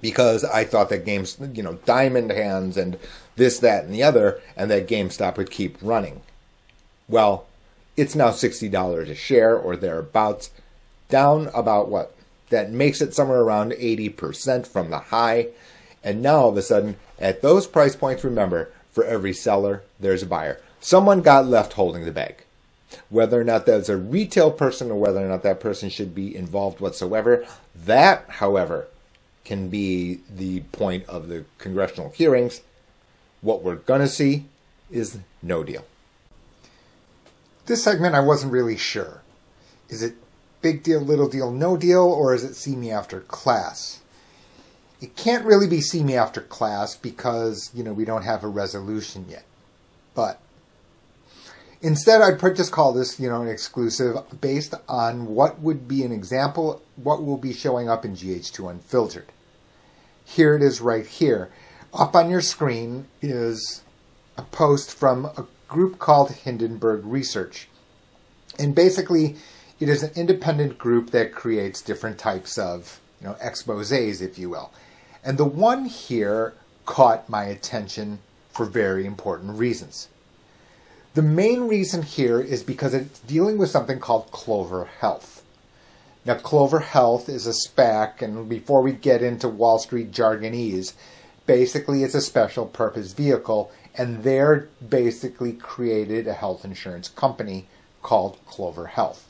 because 0.00 0.44
I 0.44 0.64
thought 0.64 0.88
that 0.88 1.04
games, 1.04 1.38
you 1.54 1.62
know, 1.62 1.74
diamond 1.86 2.32
hands 2.32 2.76
and 2.76 2.98
this, 3.36 3.60
that, 3.60 3.84
and 3.84 3.94
the 3.94 4.02
other, 4.02 4.40
and 4.56 4.70
that 4.72 4.88
GameStop 4.88 5.36
would 5.36 5.52
keep 5.52 5.78
running. 5.80 6.20
Well, 7.08 7.46
it's 7.96 8.16
now 8.16 8.30
$60 8.30 9.08
a 9.08 9.14
share 9.14 9.56
or 9.56 9.76
thereabouts, 9.76 10.50
down 11.08 11.48
about 11.54 11.88
what? 11.88 12.14
That 12.50 12.72
makes 12.72 13.00
it 13.00 13.14
somewhere 13.14 13.40
around 13.40 13.72
80% 13.72 14.66
from 14.66 14.90
the 14.90 14.98
high. 14.98 15.48
And 16.02 16.22
now 16.22 16.40
all 16.40 16.48
of 16.48 16.56
a 16.56 16.62
sudden, 16.62 16.96
at 17.20 17.40
those 17.40 17.68
price 17.68 17.94
points, 17.94 18.24
remember, 18.24 18.70
for 18.90 19.04
every 19.04 19.32
seller, 19.32 19.82
there's 20.00 20.22
a 20.22 20.26
buyer. 20.26 20.60
Someone 20.82 21.22
got 21.22 21.46
left 21.46 21.74
holding 21.74 22.04
the 22.04 22.10
bag. 22.10 22.44
Whether 23.08 23.40
or 23.40 23.44
not 23.44 23.66
that's 23.66 23.88
a 23.88 23.96
retail 23.96 24.50
person 24.50 24.90
or 24.90 24.96
whether 24.96 25.24
or 25.24 25.28
not 25.28 25.44
that 25.44 25.60
person 25.60 25.88
should 25.88 26.12
be 26.12 26.34
involved 26.36 26.80
whatsoever, 26.80 27.46
that, 27.74 28.24
however, 28.28 28.88
can 29.44 29.68
be 29.68 30.20
the 30.28 30.60
point 30.72 31.08
of 31.08 31.28
the 31.28 31.44
congressional 31.58 32.10
hearings. 32.10 32.62
What 33.40 33.62
we're 33.62 33.76
going 33.76 34.00
to 34.00 34.08
see 34.08 34.46
is 34.90 35.18
no 35.40 35.62
deal. 35.62 35.84
This 37.66 37.84
segment, 37.84 38.16
I 38.16 38.20
wasn't 38.20 38.52
really 38.52 38.76
sure. 38.76 39.22
Is 39.88 40.02
it 40.02 40.16
big 40.62 40.82
deal, 40.82 41.00
little 41.00 41.28
deal, 41.28 41.52
no 41.52 41.76
deal, 41.76 42.02
or 42.02 42.34
is 42.34 42.42
it 42.42 42.54
see 42.56 42.74
me 42.74 42.90
after 42.90 43.20
class? 43.20 44.00
It 45.00 45.14
can't 45.14 45.44
really 45.44 45.68
be 45.68 45.80
see 45.80 46.02
me 46.02 46.16
after 46.16 46.40
class 46.40 46.96
because, 46.96 47.70
you 47.72 47.84
know, 47.84 47.92
we 47.92 48.04
don't 48.04 48.24
have 48.24 48.42
a 48.42 48.48
resolution 48.48 49.26
yet. 49.28 49.44
But 50.14 50.40
Instead, 51.82 52.22
I'd 52.22 52.38
just 52.54 52.70
call 52.70 52.92
this, 52.92 53.18
you 53.18 53.28
know, 53.28 53.42
an 53.42 53.48
exclusive 53.48 54.16
based 54.40 54.74
on 54.88 55.26
what 55.26 55.60
would 55.60 55.88
be 55.88 56.04
an 56.04 56.12
example, 56.12 56.80
what 56.94 57.24
will 57.24 57.36
be 57.36 57.52
showing 57.52 57.88
up 57.88 58.04
in 58.04 58.14
GH2 58.14 58.70
Unfiltered. 58.70 59.26
Here 60.24 60.54
it 60.54 60.62
is 60.62 60.80
right 60.80 61.04
here. 61.04 61.50
Up 61.92 62.14
on 62.14 62.30
your 62.30 62.40
screen 62.40 63.06
is 63.20 63.82
a 64.38 64.42
post 64.42 64.94
from 64.94 65.24
a 65.24 65.46
group 65.66 65.98
called 65.98 66.30
Hindenburg 66.30 67.04
Research. 67.04 67.68
And 68.60 68.76
basically, 68.76 69.36
it 69.80 69.88
is 69.88 70.04
an 70.04 70.12
independent 70.14 70.78
group 70.78 71.10
that 71.10 71.34
creates 71.34 71.82
different 71.82 72.16
types 72.16 72.58
of, 72.58 73.00
you 73.20 73.26
know, 73.26 73.34
exposés, 73.44 74.22
if 74.22 74.38
you 74.38 74.48
will. 74.48 74.70
And 75.24 75.36
the 75.36 75.44
one 75.44 75.86
here 75.86 76.54
caught 76.86 77.28
my 77.28 77.44
attention 77.44 78.20
for 78.50 78.66
very 78.66 79.04
important 79.04 79.58
reasons. 79.58 80.08
The 81.14 81.22
main 81.22 81.68
reason 81.68 82.02
here 82.02 82.40
is 82.40 82.62
because 82.62 82.94
it's 82.94 83.18
dealing 83.20 83.58
with 83.58 83.68
something 83.68 84.00
called 84.00 84.30
Clover 84.30 84.86
Health. 84.86 85.44
Now, 86.24 86.36
Clover 86.36 86.78
Health 86.78 87.28
is 87.28 87.46
a 87.46 87.50
SPAC, 87.50 88.22
and 88.22 88.48
before 88.48 88.80
we 88.80 88.92
get 88.92 89.22
into 89.22 89.48
Wall 89.48 89.78
Street 89.78 90.10
jargonese, 90.10 90.94
basically 91.46 92.02
it's 92.02 92.14
a 92.14 92.22
special 92.22 92.64
purpose 92.64 93.12
vehicle, 93.12 93.70
and 93.94 94.22
they're 94.22 94.68
basically 94.88 95.52
created 95.52 96.26
a 96.26 96.32
health 96.32 96.64
insurance 96.64 97.08
company 97.08 97.66
called 98.00 98.38
Clover 98.46 98.86
Health. 98.86 99.28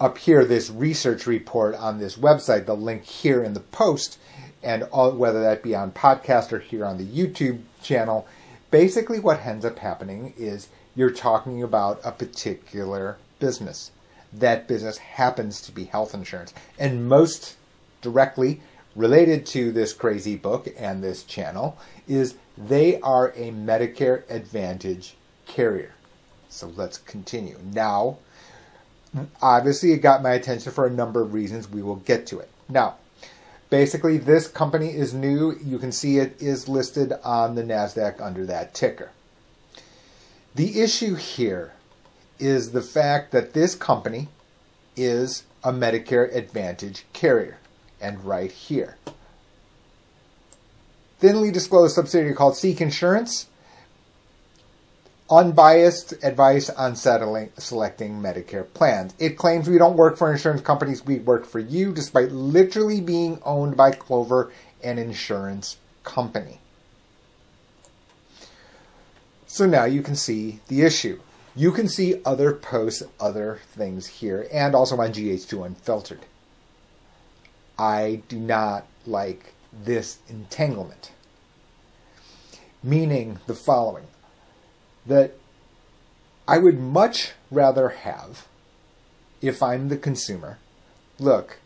Up 0.00 0.18
here, 0.18 0.44
this 0.44 0.70
research 0.70 1.26
report 1.26 1.76
on 1.76 2.00
this 2.00 2.16
website, 2.16 2.66
the 2.66 2.74
link 2.74 3.04
here 3.04 3.44
in 3.44 3.52
the 3.52 3.60
post, 3.60 4.18
and 4.60 4.82
all, 4.84 5.12
whether 5.12 5.40
that 5.40 5.62
be 5.62 5.74
on 5.74 5.92
podcast 5.92 6.52
or 6.52 6.58
here 6.58 6.84
on 6.84 6.98
the 6.98 7.04
YouTube 7.04 7.60
channel, 7.80 8.26
basically 8.70 9.20
what 9.20 9.44
ends 9.44 9.64
up 9.64 9.78
happening 9.78 10.34
is 10.36 10.68
you're 10.94 11.10
talking 11.10 11.62
about 11.62 12.00
a 12.04 12.12
particular 12.12 13.18
business. 13.38 13.90
That 14.32 14.68
business 14.68 14.98
happens 14.98 15.60
to 15.62 15.72
be 15.72 15.84
health 15.84 16.14
insurance. 16.14 16.54
And 16.78 17.08
most 17.08 17.56
directly 18.02 18.60
related 18.94 19.46
to 19.46 19.72
this 19.72 19.92
crazy 19.92 20.36
book 20.36 20.68
and 20.76 21.02
this 21.02 21.22
channel 21.24 21.78
is 22.08 22.34
they 22.56 23.00
are 23.00 23.28
a 23.30 23.50
Medicare 23.50 24.28
Advantage 24.30 25.14
carrier. 25.46 25.92
So 26.48 26.72
let's 26.76 26.98
continue. 26.98 27.58
Now, 27.72 28.18
obviously, 29.40 29.92
it 29.92 29.98
got 29.98 30.22
my 30.22 30.32
attention 30.32 30.72
for 30.72 30.86
a 30.86 30.90
number 30.90 31.22
of 31.22 31.32
reasons. 31.32 31.68
We 31.68 31.82
will 31.82 31.96
get 31.96 32.26
to 32.26 32.40
it. 32.40 32.50
Now, 32.68 32.96
Basically, 33.70 34.18
this 34.18 34.48
company 34.48 34.88
is 34.88 35.14
new. 35.14 35.56
You 35.64 35.78
can 35.78 35.92
see 35.92 36.18
it 36.18 36.36
is 36.40 36.68
listed 36.68 37.12
on 37.24 37.54
the 37.54 37.62
NASDAQ 37.62 38.20
under 38.20 38.44
that 38.46 38.74
ticker. 38.74 39.12
The 40.56 40.80
issue 40.80 41.14
here 41.14 41.72
is 42.40 42.72
the 42.72 42.82
fact 42.82 43.30
that 43.30 43.52
this 43.52 43.76
company 43.76 44.28
is 44.96 45.44
a 45.62 45.72
Medicare 45.72 46.34
Advantage 46.34 47.04
carrier, 47.12 47.58
and 48.00 48.24
right 48.24 48.50
here. 48.50 48.96
Thinly 51.20 51.52
disclosed 51.52 51.94
subsidiary 51.94 52.34
called 52.34 52.56
Seek 52.56 52.80
Insurance 52.80 53.46
unbiased 55.30 56.12
advice 56.24 56.68
on 56.70 56.96
settling, 56.96 57.52
selecting 57.56 58.20
Medicare 58.20 58.66
plans. 58.74 59.14
It 59.18 59.38
claims 59.38 59.68
we 59.68 59.78
don't 59.78 59.96
work 59.96 60.16
for 60.16 60.32
insurance 60.32 60.60
companies, 60.60 61.04
we 61.04 61.20
work 61.20 61.46
for 61.46 61.60
you, 61.60 61.92
despite 61.92 62.32
literally 62.32 63.00
being 63.00 63.40
owned 63.44 63.76
by 63.76 63.92
Clover, 63.92 64.50
an 64.82 64.98
insurance 64.98 65.76
company. 66.02 66.58
So 69.46 69.66
now 69.66 69.84
you 69.84 70.02
can 70.02 70.16
see 70.16 70.60
the 70.68 70.82
issue. 70.82 71.20
You 71.54 71.72
can 71.72 71.88
see 71.88 72.20
other 72.24 72.52
posts, 72.52 73.02
other 73.18 73.60
things 73.72 74.06
here, 74.06 74.48
and 74.52 74.74
also 74.74 74.96
on 75.00 75.12
GH2 75.12 75.66
Unfiltered. 75.66 76.26
I 77.78 78.22
do 78.28 78.38
not 78.38 78.86
like 79.06 79.54
this 79.72 80.18
entanglement. 80.28 81.12
Meaning 82.82 83.40
the 83.46 83.54
following 83.54 84.04
that 85.06 85.34
I 86.46 86.58
would 86.58 86.78
much 86.78 87.32
rather 87.50 87.90
have, 87.90 88.46
if 89.40 89.62
I'm 89.62 89.88
the 89.88 89.96
consumer, 89.96 90.58
look, 91.18 91.58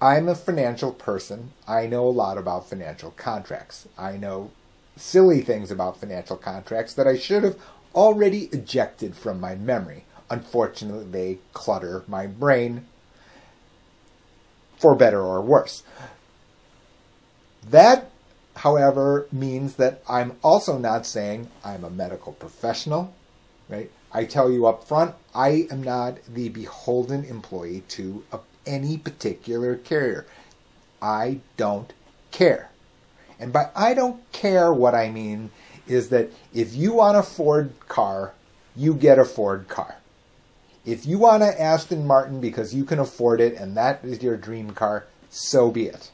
I'm 0.00 0.28
a 0.28 0.34
financial 0.34 0.92
person. 0.92 1.52
I 1.68 1.86
know 1.86 2.06
a 2.06 2.10
lot 2.10 2.38
about 2.38 2.68
financial 2.68 3.10
contracts. 3.12 3.86
I 3.98 4.16
know 4.16 4.50
silly 4.96 5.40
things 5.42 5.70
about 5.70 6.00
financial 6.00 6.36
contracts 6.36 6.94
that 6.94 7.06
I 7.06 7.16
should 7.16 7.44
have 7.44 7.58
already 7.94 8.44
ejected 8.52 9.16
from 9.16 9.40
my 9.40 9.54
memory. 9.54 10.04
Unfortunately, 10.30 11.04
they 11.04 11.38
clutter 11.52 12.04
my 12.06 12.26
brain 12.26 12.86
for 14.78 14.94
better 14.94 15.20
or 15.20 15.42
worse. 15.42 15.82
That, 17.68 18.10
however, 18.60 19.26
means 19.32 19.76
that 19.76 20.02
I'm 20.06 20.36
also 20.42 20.76
not 20.76 21.06
saying 21.06 21.48
I'm 21.64 21.82
a 21.82 21.88
medical 21.88 22.34
professional, 22.34 23.14
right? 23.70 23.90
I 24.12 24.26
tell 24.26 24.50
you 24.50 24.66
up 24.66 24.84
front, 24.84 25.14
I 25.34 25.66
am 25.70 25.82
not 25.82 26.18
the 26.28 26.50
beholden 26.50 27.24
employee 27.24 27.84
to 27.88 28.22
a, 28.30 28.40
any 28.66 28.98
particular 28.98 29.76
carrier. 29.76 30.26
I 31.00 31.40
don't 31.56 31.90
care. 32.32 32.70
And 33.38 33.50
by 33.50 33.70
I 33.74 33.94
don't 33.94 34.20
care, 34.32 34.74
what 34.74 34.94
I 34.94 35.10
mean 35.10 35.50
is 35.86 36.10
that 36.10 36.30
if 36.52 36.74
you 36.74 36.92
want 36.94 37.16
a 37.16 37.22
Ford 37.22 37.72
car, 37.88 38.34
you 38.76 38.92
get 38.92 39.18
a 39.18 39.24
Ford 39.24 39.68
car. 39.68 39.96
If 40.84 41.06
you 41.06 41.18
want 41.18 41.42
an 41.42 41.54
Aston 41.58 42.06
Martin 42.06 42.42
because 42.42 42.74
you 42.74 42.84
can 42.84 42.98
afford 42.98 43.40
it 43.40 43.54
and 43.54 43.74
that 43.78 44.04
is 44.04 44.22
your 44.22 44.36
dream 44.36 44.72
car, 44.72 45.06
so 45.30 45.70
be 45.70 45.86
it. 45.86 46.10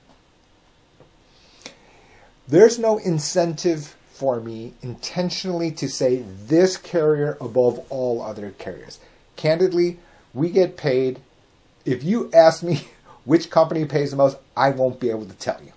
There's 2.48 2.78
no 2.78 2.98
incentive 2.98 3.96
for 4.12 4.40
me 4.40 4.74
intentionally 4.80 5.70
to 5.72 5.88
say 5.88 6.24
this 6.46 6.76
carrier 6.76 7.36
above 7.40 7.84
all 7.90 8.22
other 8.22 8.52
carriers. 8.52 8.98
Candidly, 9.34 9.98
we 10.32 10.50
get 10.50 10.76
paid. 10.76 11.20
If 11.84 12.04
you 12.04 12.30
ask 12.32 12.62
me 12.62 12.88
which 13.24 13.50
company 13.50 13.84
pays 13.84 14.12
the 14.12 14.16
most, 14.16 14.38
I 14.56 14.70
won't 14.70 15.00
be 15.00 15.10
able 15.10 15.26
to 15.26 15.34
tell 15.34 15.60
you. 15.62 15.72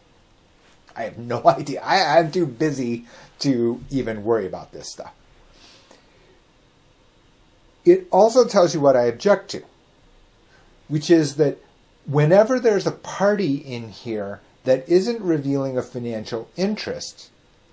I 0.95 1.03
have 1.03 1.17
no 1.17 1.41
idea. 1.45 1.82
I, 1.82 2.19
I'm 2.19 2.32
too 2.32 2.45
busy 2.45 3.05
to 3.39 3.84
even 3.89 4.23
worry 4.23 4.45
about 4.45 4.71
this 4.71 4.91
stuff. 4.91 5.13
It 7.84 8.08
also 8.12 8.45
tells 8.45 8.75
you 8.75 8.82
what 8.82 8.95
I 8.95 9.03
object 9.03 9.49
to, 9.51 9.63
which 10.88 11.10
is 11.10 11.38
that 11.38 11.58
whenever 12.05 12.60
there's 12.60 12.86
a 12.86 12.91
party 12.91 13.55
in 13.55 13.89
here 13.89 14.41
that 14.63 14.88
isn't 14.88 15.22
revealing 15.22 15.78
a 15.78 15.82
financial 15.82 16.50
interest, 16.56 17.30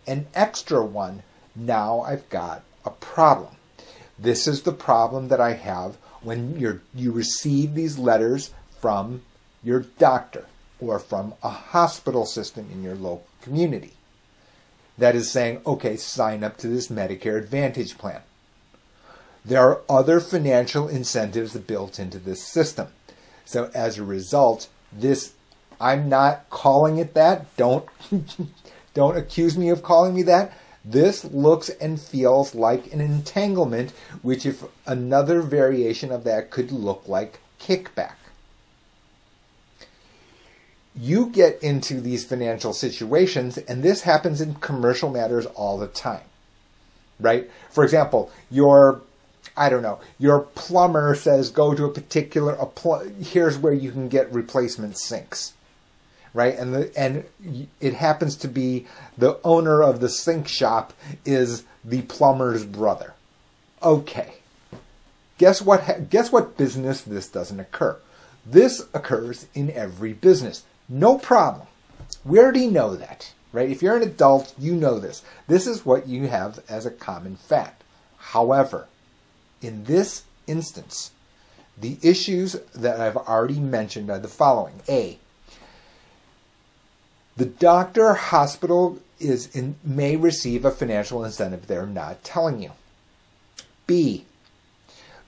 an 0.07 0.27
extra 0.35 0.85
one, 0.85 1.23
now 1.55 2.01
I've 2.01 2.29
got 2.29 2.63
a 2.85 2.91
problem. 2.91 3.57
This 4.19 4.47
is 4.47 4.63
the 4.63 4.73
problem 4.73 5.29
that 5.29 5.41
I 5.41 5.55
have 5.55 5.97
when 6.23 6.59
you 6.59 6.81
you 6.95 7.13
receive 7.13 7.75
these 7.75 7.99
letters 7.99 8.51
from 8.81 9.23
your 9.63 9.81
doctor 9.81 10.47
or 10.81 10.99
from 10.99 11.35
a 11.43 11.49
hospital 11.49 12.27
system 12.27 12.69
in 12.73 12.83
your 12.83 12.95
local 12.95 13.27
community 13.43 13.93
that 14.99 15.15
is 15.15 15.31
saying, 15.31 15.61
okay, 15.67 15.97
sign 15.97 16.43
up 16.43 16.57
to 16.59 16.69
this 16.69 16.89
Medicare 16.89 17.39
Advantage 17.39 17.99
plan. 17.99 18.23
There 19.45 19.61
are 19.61 19.83
other 19.89 20.21
financial 20.21 20.89
incentives 20.89 21.57
built 21.57 21.99
into 21.99 22.19
this 22.19 22.43
system. 22.43 22.89
So 23.45 23.71
as 23.75 23.99
a 23.99 24.05
result, 24.05 24.69
this 24.93 25.35
I'm 25.81 26.09
not 26.09 26.49
calling 26.51 26.99
it 26.99 27.15
that. 27.15 27.55
Don't 27.57 27.87
don't 28.95 29.17
accuse 29.17 29.57
me 29.57 29.69
of 29.69 29.83
calling 29.83 30.15
me 30.15 30.23
that. 30.23 30.57
This 30.85 31.25
looks 31.25 31.69
and 31.69 32.01
feels 32.01 32.55
like 32.55 32.93
an 32.93 33.01
entanglement, 33.01 33.91
which 34.23 34.47
if 34.47 34.65
another 34.87 35.43
variation 35.43 36.13
of 36.13 36.23
that 36.25 36.51
could 36.51 36.71
look 36.71 37.09
like 37.09 37.41
kickback. 37.61 38.15
You 40.95 41.27
get 41.27 41.61
into 41.63 42.01
these 42.01 42.25
financial 42.25 42.73
situations, 42.73 43.59
and 43.59 43.83
this 43.83 44.03
happens 44.03 44.41
in 44.41 44.55
commercial 44.55 45.11
matters 45.11 45.45
all 45.47 45.77
the 45.77 45.89
time, 45.89 46.23
right? 47.19 47.51
For 47.71 47.83
example, 47.85 48.31
your 48.51 49.03
I 49.57 49.69
don't 49.69 49.83
know, 49.83 50.01
your 50.19 50.41
plumber 50.41 51.15
says 51.15 51.51
go 51.51 51.75
to 51.75 51.85
a 51.85 51.93
particular, 51.93 52.59
here's 53.21 53.59
where 53.59 53.73
you 53.73 53.91
can 53.91 54.09
get 54.09 54.33
replacement 54.33 54.99
sinks 54.99 55.55
right? 56.37 56.55
And 56.55 56.75
the 56.75 56.99
and 56.99 57.25
it 57.81 57.95
happens 57.95 58.37
to 58.37 58.49
be 58.49 58.87
the 59.17 59.41
owner 59.43 59.83
of 59.83 60.01
the 60.01 60.11
sink 60.11 60.47
shop 60.47 60.93
is 61.25 61.65
the 61.83 62.03
plumber's 62.03 62.65
brother. 62.65 63.15
Okay. 63.83 64.35
Guess 65.39 65.63
what 65.63 66.11
guess 66.11 66.31
what 66.31 66.59
business 66.59 67.01
this 67.01 67.27
doesn't 67.27 67.59
occur? 67.59 67.97
This 68.45 68.87
occurs 68.93 69.47
in 69.55 69.71
every 69.71 70.13
business. 70.13 70.63
No 70.91 71.17
problem. 71.17 71.67
We 72.23 72.39
already 72.39 72.67
know 72.67 72.95
that, 72.97 73.33
right? 73.53 73.71
If 73.71 73.83
you're 73.83 73.97
an 73.97 74.03
adult, 74.03 74.55
you 74.59 74.75
know 74.75 74.99
this. 74.99 75.23
This 75.49 75.67
is 75.67 75.87
what 75.87 76.07
you 76.07 76.29
have 76.29 76.63
as 76.69 76.85
a 76.85 76.91
common 76.91 77.37
fact. 77.37 77.83
However, 78.19 78.89
in 79.63 79.85
this 79.85 80.25
instance, 80.47 81.13
the 81.79 81.99
issues 82.03 82.57
that 82.75 83.01
I've 83.01 83.17
already 83.17 83.59
mentioned 83.59 84.11
are 84.11 84.19
the 84.19 84.29
following. 84.29 84.81
A, 84.89 85.19
the 87.37 87.47
doctor 87.47 88.15
hospital 88.15 88.99
is 89.19 89.55
in, 89.55 89.77
may 89.85 90.17
receive 90.17 90.65
a 90.65 90.71
financial 90.71 91.25
incentive 91.25 91.67
they're 91.67 91.87
not 91.87 92.25
telling 92.25 92.63
you. 92.63 92.73
B. 93.87 94.25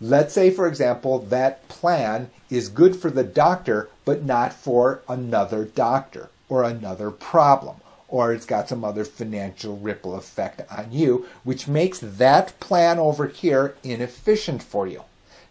Let's 0.01 0.33
say, 0.33 0.51
for 0.51 0.67
example, 0.67 1.19
that 1.19 1.67
plan 1.69 2.31
is 2.51 2.69
good 2.69 2.97
for 2.97 3.11
the 3.11 3.25
doctor, 3.25 3.89
but 4.05 4.25
not 4.25 4.53
for 4.53 5.03
another 5.09 5.65
doctor 5.65 6.31
or 6.49 6.63
another 6.63 7.11
problem, 7.11 7.77
or 8.07 8.33
it's 8.33 8.47
got 8.47 8.69
some 8.69 8.85
other 8.85 9.05
financial 9.05 9.77
ripple 9.77 10.15
effect 10.15 10.63
on 10.71 10.93
you, 10.93 11.27
which 11.45 11.69
makes 11.69 11.99
that 11.99 12.59
plan 12.61 12.99
over 12.99 13.27
here 13.27 13.75
inefficient 13.83 14.63
for 14.63 14.87
you. 14.87 15.03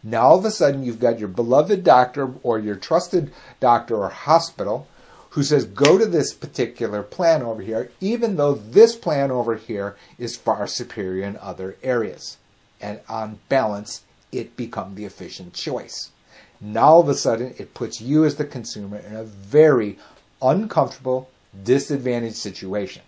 Now 0.02 0.28
all 0.28 0.40
of 0.40 0.46
a 0.46 0.52
sudden 0.52 0.84
you've 0.84 1.00
got 1.00 1.20
your 1.20 1.28
beloved 1.28 1.84
doctor 1.84 2.32
or 2.42 2.58
your 2.58 2.76
trusted 2.76 3.32
doctor 3.60 3.96
or 3.96 4.10
hospital 4.10 4.88
who 5.32 5.44
says 5.44 5.66
go 5.66 5.98
to 5.98 6.06
this 6.06 6.34
particular 6.34 7.04
plan 7.04 7.42
over 7.42 7.62
here, 7.62 7.92
even 8.00 8.36
though 8.36 8.54
this 8.54 8.96
plan 8.96 9.32
over 9.32 9.56
here 9.56 9.96
is 10.18 10.38
far 10.38 10.68
superior 10.68 11.26
in 11.26 11.38
other 11.38 11.76
areas. 11.84 12.38
And 12.80 13.02
on 13.10 13.40
balance, 13.50 14.04
it 14.32 14.56
become 14.56 14.96
the 14.96 15.06
efficient 15.06 15.54
choice. 15.54 16.12
Now 16.60 16.86
all 16.86 17.02
of 17.02 17.10
a 17.10 17.16
sudden, 17.16 17.54
it 17.58 17.74
puts 17.74 18.02
you 18.02 18.26
as 18.26 18.36
the 18.36 18.46
consumer 18.46 18.98
in 18.98 19.16
a 19.16 19.24
very 19.24 19.98
uncomfortable, 20.42 21.30
disadvantaged 21.64 22.36
situation. 22.36 23.04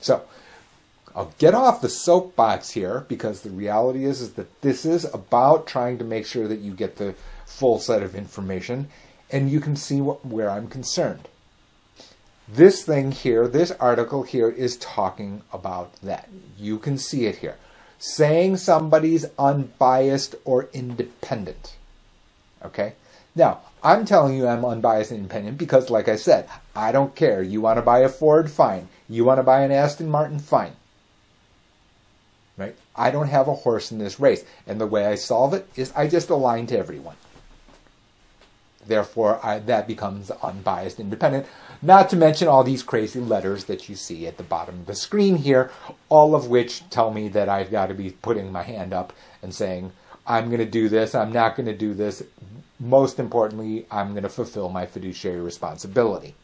So, 0.00 0.22
I'll 1.14 1.32
get 1.38 1.54
off 1.54 1.80
the 1.80 1.88
soapbox 1.88 2.72
here 2.72 3.06
because 3.08 3.40
the 3.40 3.50
reality 3.50 4.04
is, 4.04 4.20
is 4.20 4.32
that 4.34 4.60
this 4.60 4.84
is 4.84 5.06
about 5.14 5.66
trying 5.66 5.96
to 5.98 6.04
make 6.04 6.26
sure 6.26 6.46
that 6.46 6.60
you 6.60 6.74
get 6.74 6.96
the 6.96 7.14
full 7.46 7.78
set 7.78 8.02
of 8.02 8.14
information 8.14 8.88
and 9.30 9.50
you 9.50 9.60
can 9.60 9.76
see 9.76 10.00
what, 10.00 10.24
where 10.24 10.50
I'm 10.50 10.68
concerned. 10.68 11.28
This 12.48 12.84
thing 12.84 13.10
here, 13.10 13.48
this 13.48 13.72
article 13.72 14.22
here 14.22 14.48
is 14.48 14.76
talking 14.76 15.42
about 15.52 15.92
that. 16.02 16.28
You 16.56 16.78
can 16.78 16.96
see 16.96 17.26
it 17.26 17.36
here. 17.36 17.56
Saying 17.98 18.58
somebody's 18.58 19.26
unbiased 19.38 20.36
or 20.44 20.68
independent. 20.72 21.74
Okay? 22.64 22.92
Now, 23.34 23.60
I'm 23.82 24.04
telling 24.04 24.36
you 24.36 24.46
I'm 24.46 24.64
unbiased 24.64 25.10
and 25.10 25.20
independent 25.20 25.58
because, 25.58 25.90
like 25.90 26.08
I 26.08 26.16
said, 26.16 26.48
I 26.74 26.92
don't 26.92 27.14
care. 27.14 27.42
You 27.42 27.60
want 27.60 27.78
to 27.78 27.82
buy 27.82 28.00
a 28.00 28.08
Ford? 28.08 28.50
Fine. 28.50 28.88
You 29.08 29.24
want 29.24 29.38
to 29.38 29.42
buy 29.42 29.62
an 29.62 29.72
Aston 29.72 30.08
Martin? 30.08 30.38
Fine. 30.38 30.72
Right? 32.56 32.76
I 32.94 33.10
don't 33.10 33.28
have 33.28 33.48
a 33.48 33.54
horse 33.54 33.90
in 33.90 33.98
this 33.98 34.20
race. 34.20 34.44
And 34.66 34.80
the 34.80 34.86
way 34.86 35.04
I 35.04 35.16
solve 35.16 35.52
it 35.52 35.68
is 35.76 35.92
I 35.96 36.06
just 36.06 36.30
align 36.30 36.66
to 36.68 36.78
everyone. 36.78 37.16
Therefore, 38.86 39.44
I, 39.44 39.58
that 39.60 39.86
becomes 39.86 40.30
unbiased 40.30 41.00
independent. 41.00 41.46
Not 41.82 42.08
to 42.10 42.16
mention 42.16 42.48
all 42.48 42.64
these 42.64 42.82
crazy 42.82 43.20
letters 43.20 43.64
that 43.64 43.88
you 43.88 43.96
see 43.96 44.26
at 44.26 44.36
the 44.36 44.42
bottom 44.42 44.80
of 44.80 44.86
the 44.86 44.94
screen 44.94 45.36
here, 45.36 45.70
all 46.08 46.34
of 46.34 46.48
which 46.48 46.88
tell 46.90 47.12
me 47.12 47.28
that 47.28 47.48
I've 47.48 47.70
got 47.70 47.86
to 47.86 47.94
be 47.94 48.10
putting 48.10 48.50
my 48.50 48.62
hand 48.62 48.92
up 48.92 49.12
and 49.42 49.54
saying, 49.54 49.92
I'm 50.26 50.46
going 50.46 50.60
to 50.60 50.64
do 50.64 50.88
this, 50.88 51.14
I'm 51.14 51.32
not 51.32 51.56
going 51.56 51.66
to 51.66 51.76
do 51.76 51.94
this. 51.94 52.22
Most 52.80 53.18
importantly, 53.18 53.86
I'm 53.90 54.10
going 54.12 54.22
to 54.22 54.28
fulfill 54.28 54.68
my 54.68 54.86
fiduciary 54.86 55.40
responsibility. 55.40 56.34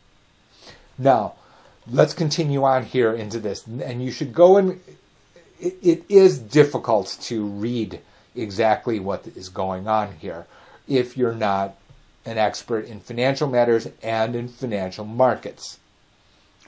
Now, 0.98 1.34
let's 1.90 2.14
continue 2.14 2.64
on 2.64 2.84
here 2.84 3.12
into 3.12 3.40
this. 3.40 3.66
And 3.66 4.02
you 4.02 4.10
should 4.10 4.32
go 4.32 4.56
and 4.56 4.80
it, 5.60 5.78
it 5.82 6.04
is 6.08 6.38
difficult 6.38 7.16
to 7.22 7.44
read 7.44 8.00
exactly 8.34 8.98
what 8.98 9.26
is 9.26 9.48
going 9.48 9.86
on 9.88 10.16
here 10.16 10.46
if 10.88 11.16
you're 11.16 11.34
not 11.34 11.76
an 12.24 12.38
expert 12.38 12.84
in 12.86 13.00
financial 13.00 13.48
matters 13.48 13.88
and 14.02 14.36
in 14.36 14.48
financial 14.48 15.04
markets. 15.04 15.78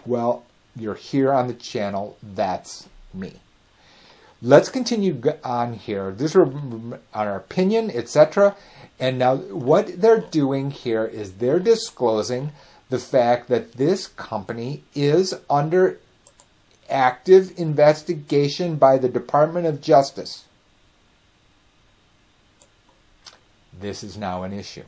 Well, 0.04 0.44
you're 0.76 0.94
here 0.94 1.32
on 1.32 1.46
the 1.46 1.54
channel. 1.54 2.16
That's 2.22 2.88
me. 3.12 3.34
let's 4.42 4.68
continue 4.68 5.22
on 5.42 5.74
here. 5.74 6.10
This 6.10 6.34
is 6.34 6.50
our 7.14 7.36
opinion, 7.36 7.90
etc. 7.90 8.56
And 8.98 9.18
now 9.18 9.36
what 9.36 10.00
they're 10.00 10.20
doing 10.20 10.70
here 10.70 11.04
is 11.04 11.34
they're 11.34 11.60
disclosing 11.60 12.52
the 12.90 12.98
fact 12.98 13.48
that 13.48 13.72
this 13.72 14.08
company 14.08 14.82
is 14.94 15.34
under 15.48 15.98
active 16.90 17.52
investigation 17.58 18.76
by 18.76 18.98
the 18.98 19.08
Department 19.08 19.66
of 19.66 19.80
Justice. 19.80 20.44
This 23.72 24.04
is 24.04 24.16
now 24.16 24.42
an 24.42 24.52
issue. 24.52 24.84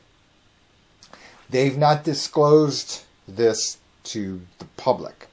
They've 1.49 1.77
not 1.77 2.05
disclosed 2.05 3.05
this 3.29 3.79
to 4.05 4.41
the 4.59 4.65
public, 4.77 5.29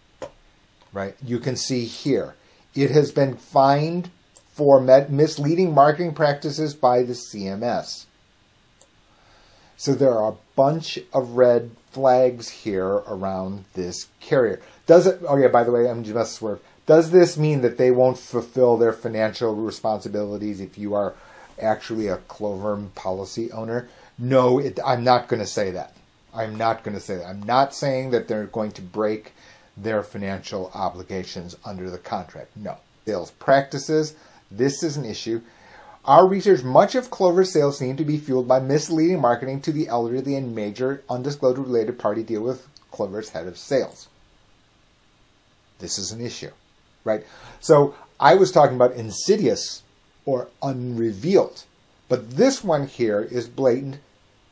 right? 0.92 1.16
You 1.24 1.40
can 1.40 1.56
see 1.56 1.86
here. 1.86 2.36
It 2.76 2.92
has 2.92 3.12
been 3.12 3.36
fined 3.36 4.10
for 4.54 4.80
misleading 4.80 5.74
marketing 5.74 6.14
practices 6.14 6.76
by 6.76 7.04
the 7.04 7.14
CMS. 7.14 8.06
So 9.76 9.94
there 9.94 10.14
are 10.14 10.32
a 10.32 10.38
bunch 10.56 11.00
of 11.12 11.32
red 11.32 11.72
flags 11.92 12.50
here 12.50 12.88
around 12.88 13.66
this 13.74 14.08
carrier. 14.20 14.62
Does 14.86 15.08
it? 15.08 15.22
Oh 15.28 15.38
yeah. 15.38 15.48
By 15.48 15.64
the 15.64 15.72
way, 15.72 15.90
I'm 15.90 16.04
just 16.04 16.36
swerve. 16.36 16.62
Does 16.86 17.12
this 17.12 17.38
mean 17.38 17.62
that 17.62 17.78
they 17.78 17.92
won't 17.92 18.18
fulfill 18.18 18.78
their 18.78 18.94
financial 18.94 19.56
responsibilities 19.56 20.60
if 20.60 20.78
you 20.78 20.94
are 20.94 21.16
actually 21.62 22.08
a 22.08 22.18
Clover 22.18 22.78
policy 22.94 23.52
owner? 23.52 23.90
No, 24.18 24.60
it, 24.60 24.80
I'm 24.86 25.04
not 25.04 25.28
going 25.28 25.40
to 25.40 25.48
say 25.48 25.72
that. 25.72 25.96
I'm 26.36 26.56
not 26.56 26.84
going 26.84 26.96
to 26.96 27.02
say 27.02 27.18
that. 27.18 27.26
I'm 27.26 27.44
not 27.44 27.76
saying 27.76 28.12
that 28.12 28.28
they're 28.28 28.46
going 28.46 28.72
to 28.72 28.82
break 28.82 29.34
their 29.76 30.04
financial 30.04 30.72
obligations 30.74 31.56
under 31.66 31.90
the 31.90 31.98
contract. 31.98 32.56
No. 32.56 32.78
Sales 33.06 33.32
practices, 33.32 34.16
this 34.50 34.84
is 34.84 34.98
an 34.98 35.06
issue. 35.06 35.42
Our 36.06 36.28
research, 36.28 36.64
much 36.64 36.96
of 36.96 37.10
Clover's 37.10 37.52
sales 37.52 37.78
seem 37.78 37.96
to 37.98 38.06
be 38.06 38.18
fueled 38.18 38.48
by 38.48 38.60
misleading 38.60 39.22
marketing 39.22 39.62
to 39.62 39.72
the 39.72 39.88
elderly 39.88 40.36
and 40.36 40.54
major 40.54 41.04
undisclosed 41.10 41.58
related 41.58 41.98
party 41.98 42.24
deal 42.24 42.42
with 42.42 42.68
Clover's 42.92 43.30
head 43.30 43.48
of 43.48 43.58
sales. 43.58 44.08
This 45.80 45.98
is 45.98 46.12
an 46.12 46.22
issue, 46.22 46.52
right? 47.04 47.26
So 47.60 47.96
I 48.20 48.36
was 48.36 48.52
talking 48.52 48.76
about 48.76 48.94
insidious 48.94 49.82
or 50.26 50.50
unrevealed, 50.62 51.64
but 52.10 52.32
this 52.38 52.64
one 52.64 52.88
here 52.88 53.22
is 53.22 53.48
blatant. 53.48 53.98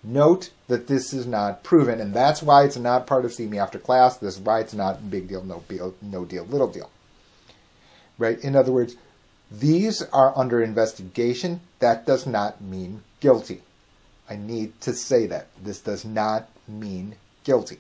Note 0.03 0.49
that 0.67 0.87
this 0.87 1.13
is 1.13 1.27
not 1.27 1.63
proven, 1.63 1.99
and 1.99 2.13
that's 2.13 2.41
why 2.41 2.63
it's 2.63 2.77
not 2.77 3.05
part 3.05 3.23
of 3.23 3.33
See 3.33 3.45
Me 3.45 3.59
After 3.59 3.77
Class. 3.77 4.17
This 4.17 4.35
is 4.35 4.39
why 4.39 4.59
it's 4.59 4.73
not 4.73 5.11
big 5.11 5.27
deal, 5.27 5.43
no 5.43 5.63
deal, 5.67 5.93
no 6.01 6.25
deal, 6.25 6.45
little 6.45 6.67
deal. 6.67 6.89
Right? 8.17 8.39
In 8.39 8.55
other 8.55 8.71
words, 8.71 8.95
these 9.51 10.01
are 10.01 10.37
under 10.37 10.63
investigation. 10.63 11.61
That 11.79 12.05
does 12.05 12.25
not 12.25 12.61
mean 12.61 13.03
guilty. 13.19 13.61
I 14.29 14.37
need 14.37 14.79
to 14.81 14.93
say 14.93 15.27
that. 15.27 15.47
This 15.61 15.81
does 15.81 16.05
not 16.05 16.49
mean 16.67 17.15
guilty. 17.43 17.77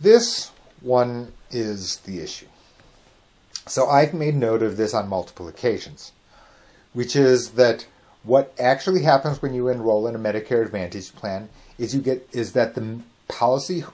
This 0.00 0.50
one 0.80 1.32
is 1.50 1.98
the 1.98 2.20
issue. 2.20 2.46
So 3.66 3.88
I've 3.88 4.14
made 4.14 4.34
note 4.34 4.62
of 4.62 4.76
this 4.76 4.94
on 4.94 5.08
multiple 5.08 5.46
occasions, 5.46 6.12
which 6.92 7.14
is 7.14 7.50
that 7.50 7.86
what 8.24 8.54
actually 8.58 9.02
happens 9.02 9.42
when 9.42 9.54
you 9.54 9.68
enroll 9.68 10.06
in 10.06 10.14
a 10.14 10.18
Medicare 10.18 10.64
Advantage 10.64 11.14
plan 11.14 11.48
is 11.78 11.94
you 11.94 12.00
get 12.00 12.28
is 12.32 12.52
that 12.52 12.74
the 12.74 13.00
policy 13.28 13.84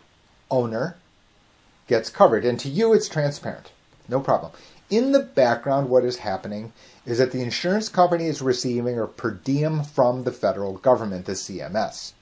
owner 0.51 0.97
gets 1.87 2.11
covered, 2.11 2.45
and 2.45 2.61
to 2.61 2.69
you 2.69 2.93
it's 2.93 3.09
transparent, 3.09 3.73
no 4.09 4.21
problem. 4.21 4.53
In 4.91 5.13
the 5.13 5.21
background, 5.21 5.89
what 5.89 6.05
is 6.05 6.19
happening 6.19 6.73
is 7.05 7.19
that 7.19 7.33
the 7.33 7.43
insurance 7.43 7.89
company 7.89 8.27
is 8.27 8.41
receiving 8.43 8.99
a 8.99 9.07
per 9.07 9.31
diem 9.31 9.83
from 9.83 10.25
the 10.25 10.33
federal 10.33 10.75
government, 10.75 11.27
the 11.27 11.33
CMS. 11.33 12.13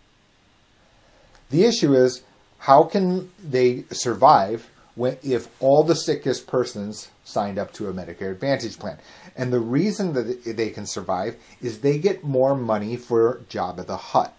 The 1.51 1.65
issue 1.65 1.95
is 1.95 2.23
how 2.59 2.85
can 2.85 3.31
they 3.43 3.85
survive 3.91 4.69
if 4.97 5.49
all 5.61 5.83
the 5.83 5.95
sickest 5.95 6.47
persons 6.47 7.11
signed 7.25 7.59
up 7.59 7.73
to 7.75 7.89
a 7.89 7.93
Medicare 7.93 8.33
Advantage 8.33 8.79
plan? 8.79 8.99
And 9.37 9.53
the 9.53 9.61
reason 9.61 10.15
that 10.15 10.45
they 10.45 10.71
can 10.71 10.87
survive 10.87 11.37
is 11.61 11.81
they 11.81 11.99
get 11.99 12.25
more 12.25 12.57
money 12.57 12.97
for 12.97 13.41
Jabba 13.51 13.87
the 13.87 13.97
Hutt. 13.97 14.35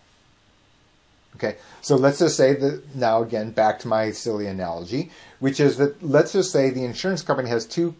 Okay, 1.35 1.57
so 1.81 1.95
let's 1.95 2.17
just 2.17 2.35
say 2.35 2.55
that 2.55 2.95
now 2.95 3.21
again 3.21 3.51
back 3.51 3.77
to 3.79 3.87
my 3.87 4.09
silly 4.09 4.47
analogy, 4.47 5.11
which 5.39 5.59
is 5.59 5.77
that 5.77 6.01
let's 6.01 6.33
just 6.33 6.51
say 6.51 6.71
the 6.71 6.83
insurance 6.83 7.21
company 7.21 7.49
has 7.49 7.65
two 7.67 7.93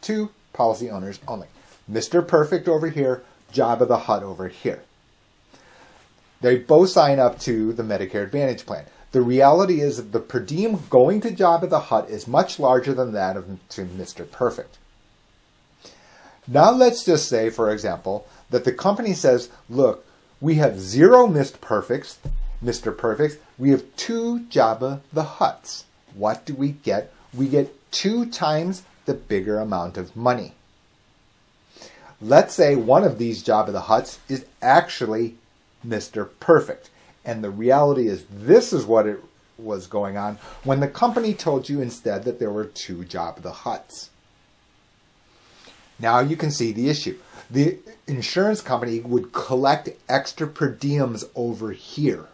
two 0.00 0.30
policy 0.54 0.88
owners 0.88 1.20
only. 1.28 1.48
Mr. 1.90 2.26
Perfect 2.26 2.66
over 2.66 2.88
here, 2.88 3.22
Jabba 3.52 3.86
the 3.86 3.98
Hutt 3.98 4.22
over 4.22 4.48
here. 4.48 4.82
They 6.40 6.58
both 6.58 6.90
sign 6.90 7.18
up 7.18 7.38
to 7.40 7.72
the 7.74 7.82
Medicare 7.82 8.22
Advantage 8.22 8.64
plan. 8.64 8.86
The 9.14 9.22
reality 9.22 9.80
is 9.80 9.98
that 9.98 10.10
the 10.10 10.18
per 10.18 10.40
diem 10.40 10.82
going 10.90 11.20
to 11.20 11.30
Jabba 11.30 11.70
the 11.70 11.78
Hutt 11.78 12.10
is 12.10 12.26
much 12.26 12.58
larger 12.58 12.92
than 12.92 13.12
that 13.12 13.36
of 13.36 13.46
to 13.68 13.84
Mr. 13.84 14.28
Perfect. 14.28 14.76
Now 16.48 16.72
let's 16.72 17.04
just 17.04 17.28
say, 17.28 17.48
for 17.48 17.70
example, 17.70 18.26
that 18.50 18.64
the 18.64 18.72
company 18.72 19.12
says, 19.12 19.50
look, 19.70 20.04
we 20.40 20.56
have 20.56 20.80
zero 20.80 21.28
Mr. 21.28 21.60
Perfects, 21.60 22.18
Mr. 22.60 22.96
Perfects, 22.98 23.36
we 23.56 23.70
have 23.70 23.84
two 23.94 24.40
Jabba 24.50 24.98
the 25.12 25.22
Hutts. 25.22 25.84
What 26.14 26.44
do 26.44 26.52
we 26.52 26.72
get? 26.72 27.12
We 27.32 27.46
get 27.46 27.72
two 27.92 28.26
times 28.26 28.82
the 29.04 29.14
bigger 29.14 29.60
amount 29.60 29.96
of 29.96 30.16
money. 30.16 30.54
Let's 32.20 32.52
say 32.52 32.74
one 32.74 33.04
of 33.04 33.18
these 33.18 33.44
Jabba 33.44 33.70
the 33.70 33.82
Hutts 33.82 34.18
is 34.28 34.44
actually 34.60 35.36
Mr. 35.86 36.28
Perfect. 36.40 36.90
And 37.24 37.42
the 37.42 37.50
reality 37.50 38.06
is, 38.08 38.24
this 38.30 38.72
is 38.72 38.84
what 38.84 39.06
it 39.06 39.22
was 39.56 39.86
going 39.86 40.16
on 40.16 40.36
when 40.64 40.80
the 40.80 40.88
company 40.88 41.32
told 41.32 41.68
you 41.68 41.80
instead 41.80 42.24
that 42.24 42.38
there 42.38 42.50
were 42.50 42.64
two 42.64 42.98
Jabba 43.04 43.40
the 43.40 43.52
Hutts. 43.52 44.08
Now 45.98 46.20
you 46.20 46.36
can 46.36 46.50
see 46.50 46.72
the 46.72 46.88
issue. 46.88 47.18
The 47.50 47.78
insurance 48.06 48.60
company 48.60 49.00
would 49.00 49.32
collect 49.32 49.88
extra 50.08 50.46
per 50.46 50.72
diems 50.72 51.24
over 51.34 51.72
here 51.72 52.26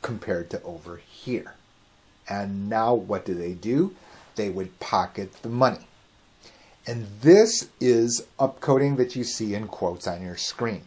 compared 0.00 0.48
to 0.50 0.62
over 0.62 0.96
here. 0.96 1.54
And 2.28 2.68
now 2.68 2.94
what 2.94 3.24
do 3.24 3.34
they 3.34 3.52
do? 3.52 3.94
They 4.36 4.48
would 4.48 4.78
pocket 4.80 5.42
the 5.42 5.48
money. 5.48 5.86
And 6.86 7.08
this 7.20 7.68
is 7.80 8.26
upcoding 8.38 8.96
that 8.96 9.14
you 9.14 9.24
see 9.24 9.54
in 9.54 9.68
quotes 9.68 10.06
on 10.06 10.22
your 10.22 10.36
screen. 10.36 10.82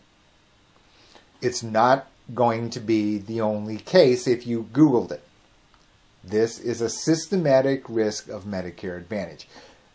It's 1.41 1.61
not 1.61 2.07
going 2.33 2.69
to 2.71 2.79
be 2.79 3.17
the 3.17 3.41
only 3.41 3.77
case 3.77 4.27
if 4.27 4.47
you 4.47 4.67
Googled 4.71 5.11
it. 5.11 5.23
This 6.23 6.59
is 6.59 6.81
a 6.81 6.89
systematic 6.89 7.83
risk 7.87 8.29
of 8.29 8.43
Medicare 8.43 8.97
Advantage. 8.97 9.47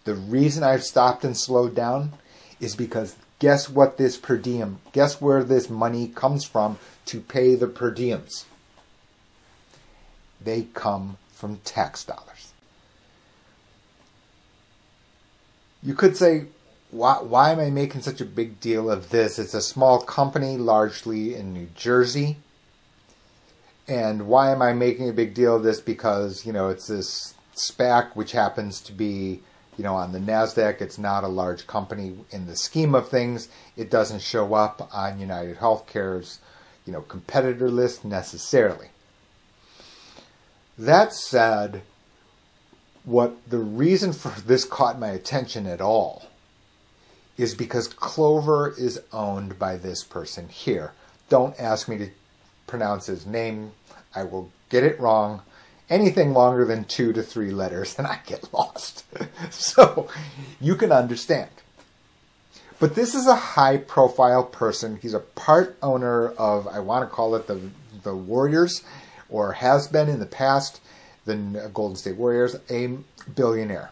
The 0.04 0.14
reason 0.14 0.62
I've 0.62 0.84
stopped 0.84 1.24
and 1.24 1.36
slowed 1.36 1.74
down 1.74 2.12
is 2.60 2.74
because 2.74 3.16
guess 3.38 3.68
what 3.68 3.96
this 3.96 4.16
per 4.16 4.36
diem, 4.36 4.80
guess 4.92 5.20
where 5.20 5.44
this 5.44 5.70
money 5.70 6.08
comes 6.08 6.44
from 6.44 6.78
to 7.06 7.20
pay 7.20 7.54
the 7.54 7.68
per 7.68 7.92
diems? 7.92 8.44
They 10.40 10.62
come 10.74 11.18
from 11.32 11.58
tax 11.64 12.04
dollars. 12.04 12.52
You 15.82 15.94
could 15.94 16.16
say, 16.16 16.46
why, 16.96 17.20
why 17.20 17.52
am 17.52 17.60
I 17.60 17.70
making 17.70 18.02
such 18.02 18.20
a 18.20 18.24
big 18.24 18.58
deal 18.58 18.90
of 18.90 19.10
this? 19.10 19.38
It's 19.38 19.54
a 19.54 19.60
small 19.60 20.00
company, 20.00 20.56
largely 20.56 21.34
in 21.34 21.52
New 21.52 21.68
Jersey. 21.74 22.38
And 23.86 24.26
why 24.26 24.50
am 24.50 24.62
I 24.62 24.72
making 24.72 25.08
a 25.08 25.12
big 25.12 25.34
deal 25.34 25.56
of 25.56 25.62
this? 25.62 25.80
Because, 25.80 26.46
you 26.46 26.52
know, 26.52 26.68
it's 26.68 26.88
this 26.88 27.34
SPAC, 27.54 28.16
which 28.16 28.32
happens 28.32 28.80
to 28.80 28.92
be, 28.92 29.42
you 29.76 29.84
know, 29.84 29.94
on 29.94 30.12
the 30.12 30.18
NASDAQ. 30.18 30.80
It's 30.80 30.98
not 30.98 31.22
a 31.22 31.28
large 31.28 31.66
company 31.66 32.14
in 32.30 32.46
the 32.46 32.56
scheme 32.56 32.94
of 32.94 33.08
things. 33.08 33.48
It 33.76 33.90
doesn't 33.90 34.22
show 34.22 34.54
up 34.54 34.88
on 34.92 35.20
United 35.20 35.58
Healthcare's, 35.58 36.40
you 36.86 36.92
know, 36.92 37.02
competitor 37.02 37.70
list 37.70 38.04
necessarily. 38.04 38.88
That 40.78 41.12
said, 41.12 41.82
what 43.04 43.36
the 43.48 43.58
reason 43.58 44.12
for 44.12 44.30
this 44.40 44.64
caught 44.64 44.98
my 44.98 45.08
attention 45.08 45.66
at 45.66 45.80
all 45.80 46.26
is 47.36 47.54
because 47.54 47.88
Clover 47.88 48.74
is 48.78 49.00
owned 49.12 49.58
by 49.58 49.76
this 49.76 50.02
person 50.02 50.48
here. 50.48 50.92
Don't 51.28 51.58
ask 51.60 51.88
me 51.88 51.98
to 51.98 52.10
pronounce 52.66 53.06
his 53.06 53.26
name. 53.26 53.72
I 54.14 54.24
will 54.24 54.50
get 54.70 54.84
it 54.84 54.98
wrong. 54.98 55.42
Anything 55.88 56.32
longer 56.32 56.64
than 56.64 56.84
two 56.84 57.12
to 57.12 57.22
three 57.22 57.50
letters 57.50 57.94
and 57.98 58.06
I 58.06 58.20
get 58.26 58.52
lost. 58.52 59.04
so 59.50 60.08
you 60.60 60.76
can 60.76 60.92
understand. 60.92 61.50
But 62.78 62.94
this 62.94 63.14
is 63.14 63.26
a 63.26 63.36
high 63.36 63.78
profile 63.78 64.44
person. 64.44 64.98
He's 65.00 65.14
a 65.14 65.20
part 65.20 65.78
owner 65.82 66.28
of, 66.32 66.68
I 66.68 66.80
want 66.80 67.08
to 67.08 67.14
call 67.14 67.34
it 67.34 67.46
the, 67.46 67.70
the 68.02 68.14
Warriors, 68.14 68.82
or 69.30 69.52
has 69.54 69.88
been 69.88 70.10
in 70.10 70.20
the 70.20 70.26
past 70.26 70.80
the 71.26 71.70
Golden 71.74 71.96
State 71.96 72.16
Warriors, 72.16 72.56
a 72.70 72.98
billionaire. 73.34 73.90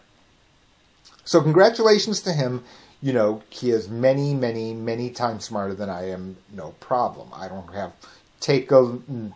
So, 1.25 1.41
congratulations 1.41 2.21
to 2.23 2.33
him. 2.33 2.65
You 3.05 3.13
know, 3.13 3.43
he 3.51 3.71
is 3.71 3.87
many, 3.87 4.33
many, 4.33 4.73
many 4.73 5.11
times 5.11 5.45
smarter 5.45 5.75
than 5.75 5.91
I 5.91 6.09
am. 6.09 6.39
No 6.51 6.71
problem. 6.81 7.29
I 7.35 7.49
don't 7.49 7.75
have 7.75 7.93
take 8.41 8.71
a, 8.71 8.77
mm, 8.77 9.35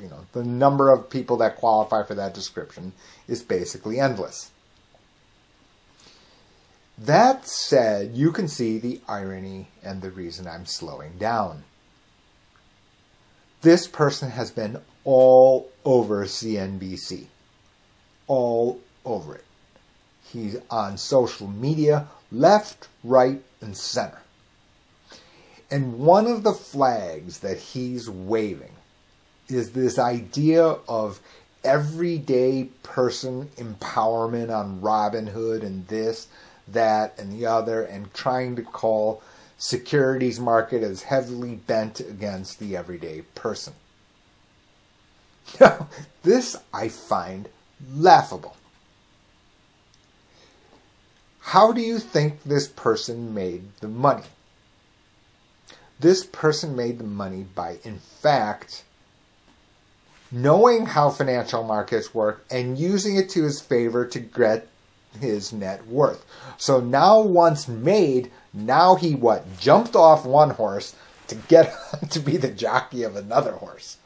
you 0.00 0.08
know, 0.08 0.24
the 0.32 0.42
number 0.42 0.90
of 0.90 1.10
people 1.10 1.36
that 1.36 1.56
qualify 1.56 2.02
for 2.02 2.14
that 2.14 2.32
description 2.32 2.94
is 3.28 3.42
basically 3.42 4.00
endless. 4.00 4.52
That 6.96 7.46
said, 7.46 8.12
you 8.14 8.32
can 8.32 8.48
see 8.48 8.78
the 8.78 9.02
irony 9.06 9.68
and 9.82 10.00
the 10.00 10.10
reason 10.10 10.46
I'm 10.46 10.64
slowing 10.64 11.18
down. 11.18 11.64
This 13.60 13.86
person 13.86 14.30
has 14.30 14.50
been 14.50 14.80
all 15.04 15.70
over 15.84 16.24
CNBC. 16.24 17.26
All 18.28 18.80
over 19.04 19.34
it. 19.34 19.44
He's 20.24 20.56
on 20.70 20.96
social 20.96 21.48
media, 21.48 22.08
left, 22.30 22.88
right, 23.02 23.42
and 23.60 23.76
center. 23.76 24.20
And 25.70 25.98
one 25.98 26.26
of 26.26 26.42
the 26.42 26.52
flags 26.52 27.40
that 27.40 27.58
he's 27.58 28.08
waving 28.08 28.72
is 29.48 29.72
this 29.72 29.98
idea 29.98 30.76
of 30.88 31.20
everyday 31.64 32.64
person 32.82 33.48
empowerment 33.56 34.54
on 34.54 34.80
Robinhood 34.80 35.62
and 35.62 35.86
this, 35.88 36.28
that, 36.66 37.18
and 37.18 37.32
the 37.32 37.46
other, 37.46 37.82
and 37.82 38.12
trying 38.14 38.56
to 38.56 38.62
call 38.62 39.22
securities 39.58 40.38
market 40.38 40.82
as 40.82 41.02
heavily 41.02 41.56
bent 41.56 42.00
against 42.00 42.58
the 42.58 42.76
everyday 42.76 43.22
person. 43.34 43.74
Now, 45.60 45.88
this 46.22 46.56
I 46.72 46.88
find 46.88 47.48
laughable. 47.94 48.56
How 51.48 51.72
do 51.72 51.80
you 51.80 51.98
think 51.98 52.42
this 52.42 52.68
person 52.68 53.32
made 53.32 53.74
the 53.80 53.88
money? 53.88 54.26
This 55.98 56.22
person 56.26 56.76
made 56.76 56.98
the 56.98 57.04
money 57.04 57.46
by, 57.54 57.78
in 57.84 58.00
fact, 58.00 58.84
knowing 60.30 60.84
how 60.84 61.08
financial 61.08 61.64
markets 61.64 62.12
work 62.12 62.44
and 62.50 62.76
using 62.76 63.16
it 63.16 63.30
to 63.30 63.44
his 63.44 63.62
favor 63.62 64.04
to 64.04 64.20
get 64.20 64.68
his 65.18 65.50
net 65.50 65.86
worth. 65.86 66.22
So 66.58 66.80
now 66.80 67.22
once 67.22 67.66
made, 67.66 68.30
now 68.52 68.96
he 68.96 69.14
what? 69.14 69.58
Jumped 69.58 69.96
off 69.96 70.26
one 70.26 70.50
horse 70.50 70.94
to 71.28 71.34
get 71.34 71.74
to 72.10 72.20
be 72.20 72.36
the 72.36 72.50
jockey 72.50 73.04
of 73.04 73.16
another 73.16 73.52
horse, 73.52 73.96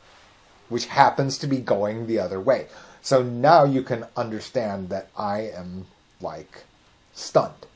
which 0.69 0.87
happens 0.87 1.39
to 1.39 1.49
be 1.49 1.59
going 1.59 2.07
the 2.07 2.21
other 2.21 2.41
way. 2.41 2.69
So 3.01 3.21
now 3.21 3.65
you 3.65 3.83
can 3.83 4.07
understand 4.17 4.91
that 4.91 5.09
I 5.17 5.41
am 5.41 5.89
like 6.21 6.67
stunned. 7.13 7.67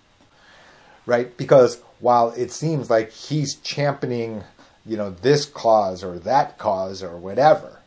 Right? 1.05 1.37
Because 1.37 1.81
while 2.01 2.31
it 2.31 2.51
seems 2.51 2.91
like 2.91 3.13
he's 3.13 3.55
championing, 3.57 4.45
you 4.85 4.97
know, 4.97 5.11
this 5.11 5.45
cause 5.45 6.03
or 6.03 6.19
that 6.21 6.59
cause 6.59 7.03
or 7.03 7.17
whatever, 7.17 7.81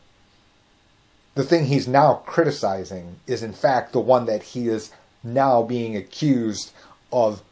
the 1.34 1.44
thing 1.44 1.66
he's 1.66 1.86
now 1.86 2.14
criticizing 2.26 3.16
is 3.26 3.42
in 3.42 3.52
fact 3.52 3.92
the 3.92 4.00
one 4.00 4.26
that 4.26 4.42
he 4.42 4.68
is 4.68 4.90
now 5.22 5.62
being 5.62 5.96
accused 5.96 6.72
of 7.12 7.42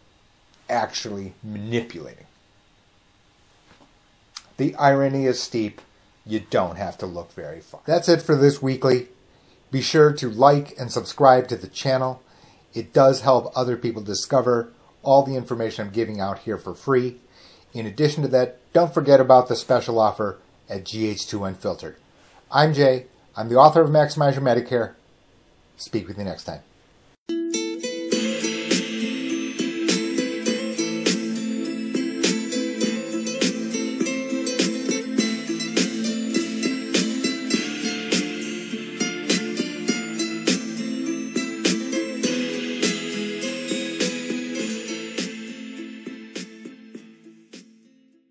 actually 0.68 1.34
manipulating. 1.42 2.26
The 4.56 4.74
irony 4.74 5.26
is 5.26 5.40
steep. 5.40 5.80
You 6.26 6.40
don't 6.40 6.76
have 6.76 6.98
to 6.98 7.06
look 7.06 7.32
very 7.32 7.60
far. 7.60 7.80
That's 7.86 8.08
it 8.08 8.20
for 8.20 8.34
this 8.34 8.60
weekly. 8.60 9.08
Be 9.70 9.80
sure 9.80 10.12
to 10.12 10.28
like 10.28 10.74
and 10.78 10.90
subscribe 10.90 11.48
to 11.48 11.56
the 11.56 11.68
channel. 11.68 12.22
It 12.74 12.92
does 12.92 13.22
help 13.22 13.52
other 13.56 13.76
people 13.76 14.02
discover 14.02 14.72
all 15.02 15.22
the 15.22 15.36
information 15.36 15.86
I'm 15.86 15.92
giving 15.92 16.20
out 16.20 16.40
here 16.40 16.58
for 16.58 16.74
free. 16.74 17.16
In 17.72 17.86
addition 17.86 18.22
to 18.22 18.28
that, 18.28 18.58
don't 18.72 18.92
forget 18.92 19.20
about 19.20 19.48
the 19.48 19.56
special 19.56 19.98
offer 19.98 20.38
at 20.68 20.84
GH2 20.84 21.48
Unfiltered. 21.48 21.96
I'm 22.50 22.74
Jae. 22.74 23.06
I'm 23.36 23.48
the 23.48 23.56
author 23.56 23.80
of 23.80 23.90
Maximize 23.90 24.34
Your 24.34 24.42
Medicare. 24.42 24.94
Speak 25.76 26.08
with 26.08 26.18
you 26.18 26.24
next 26.24 26.44
time. 26.44 26.60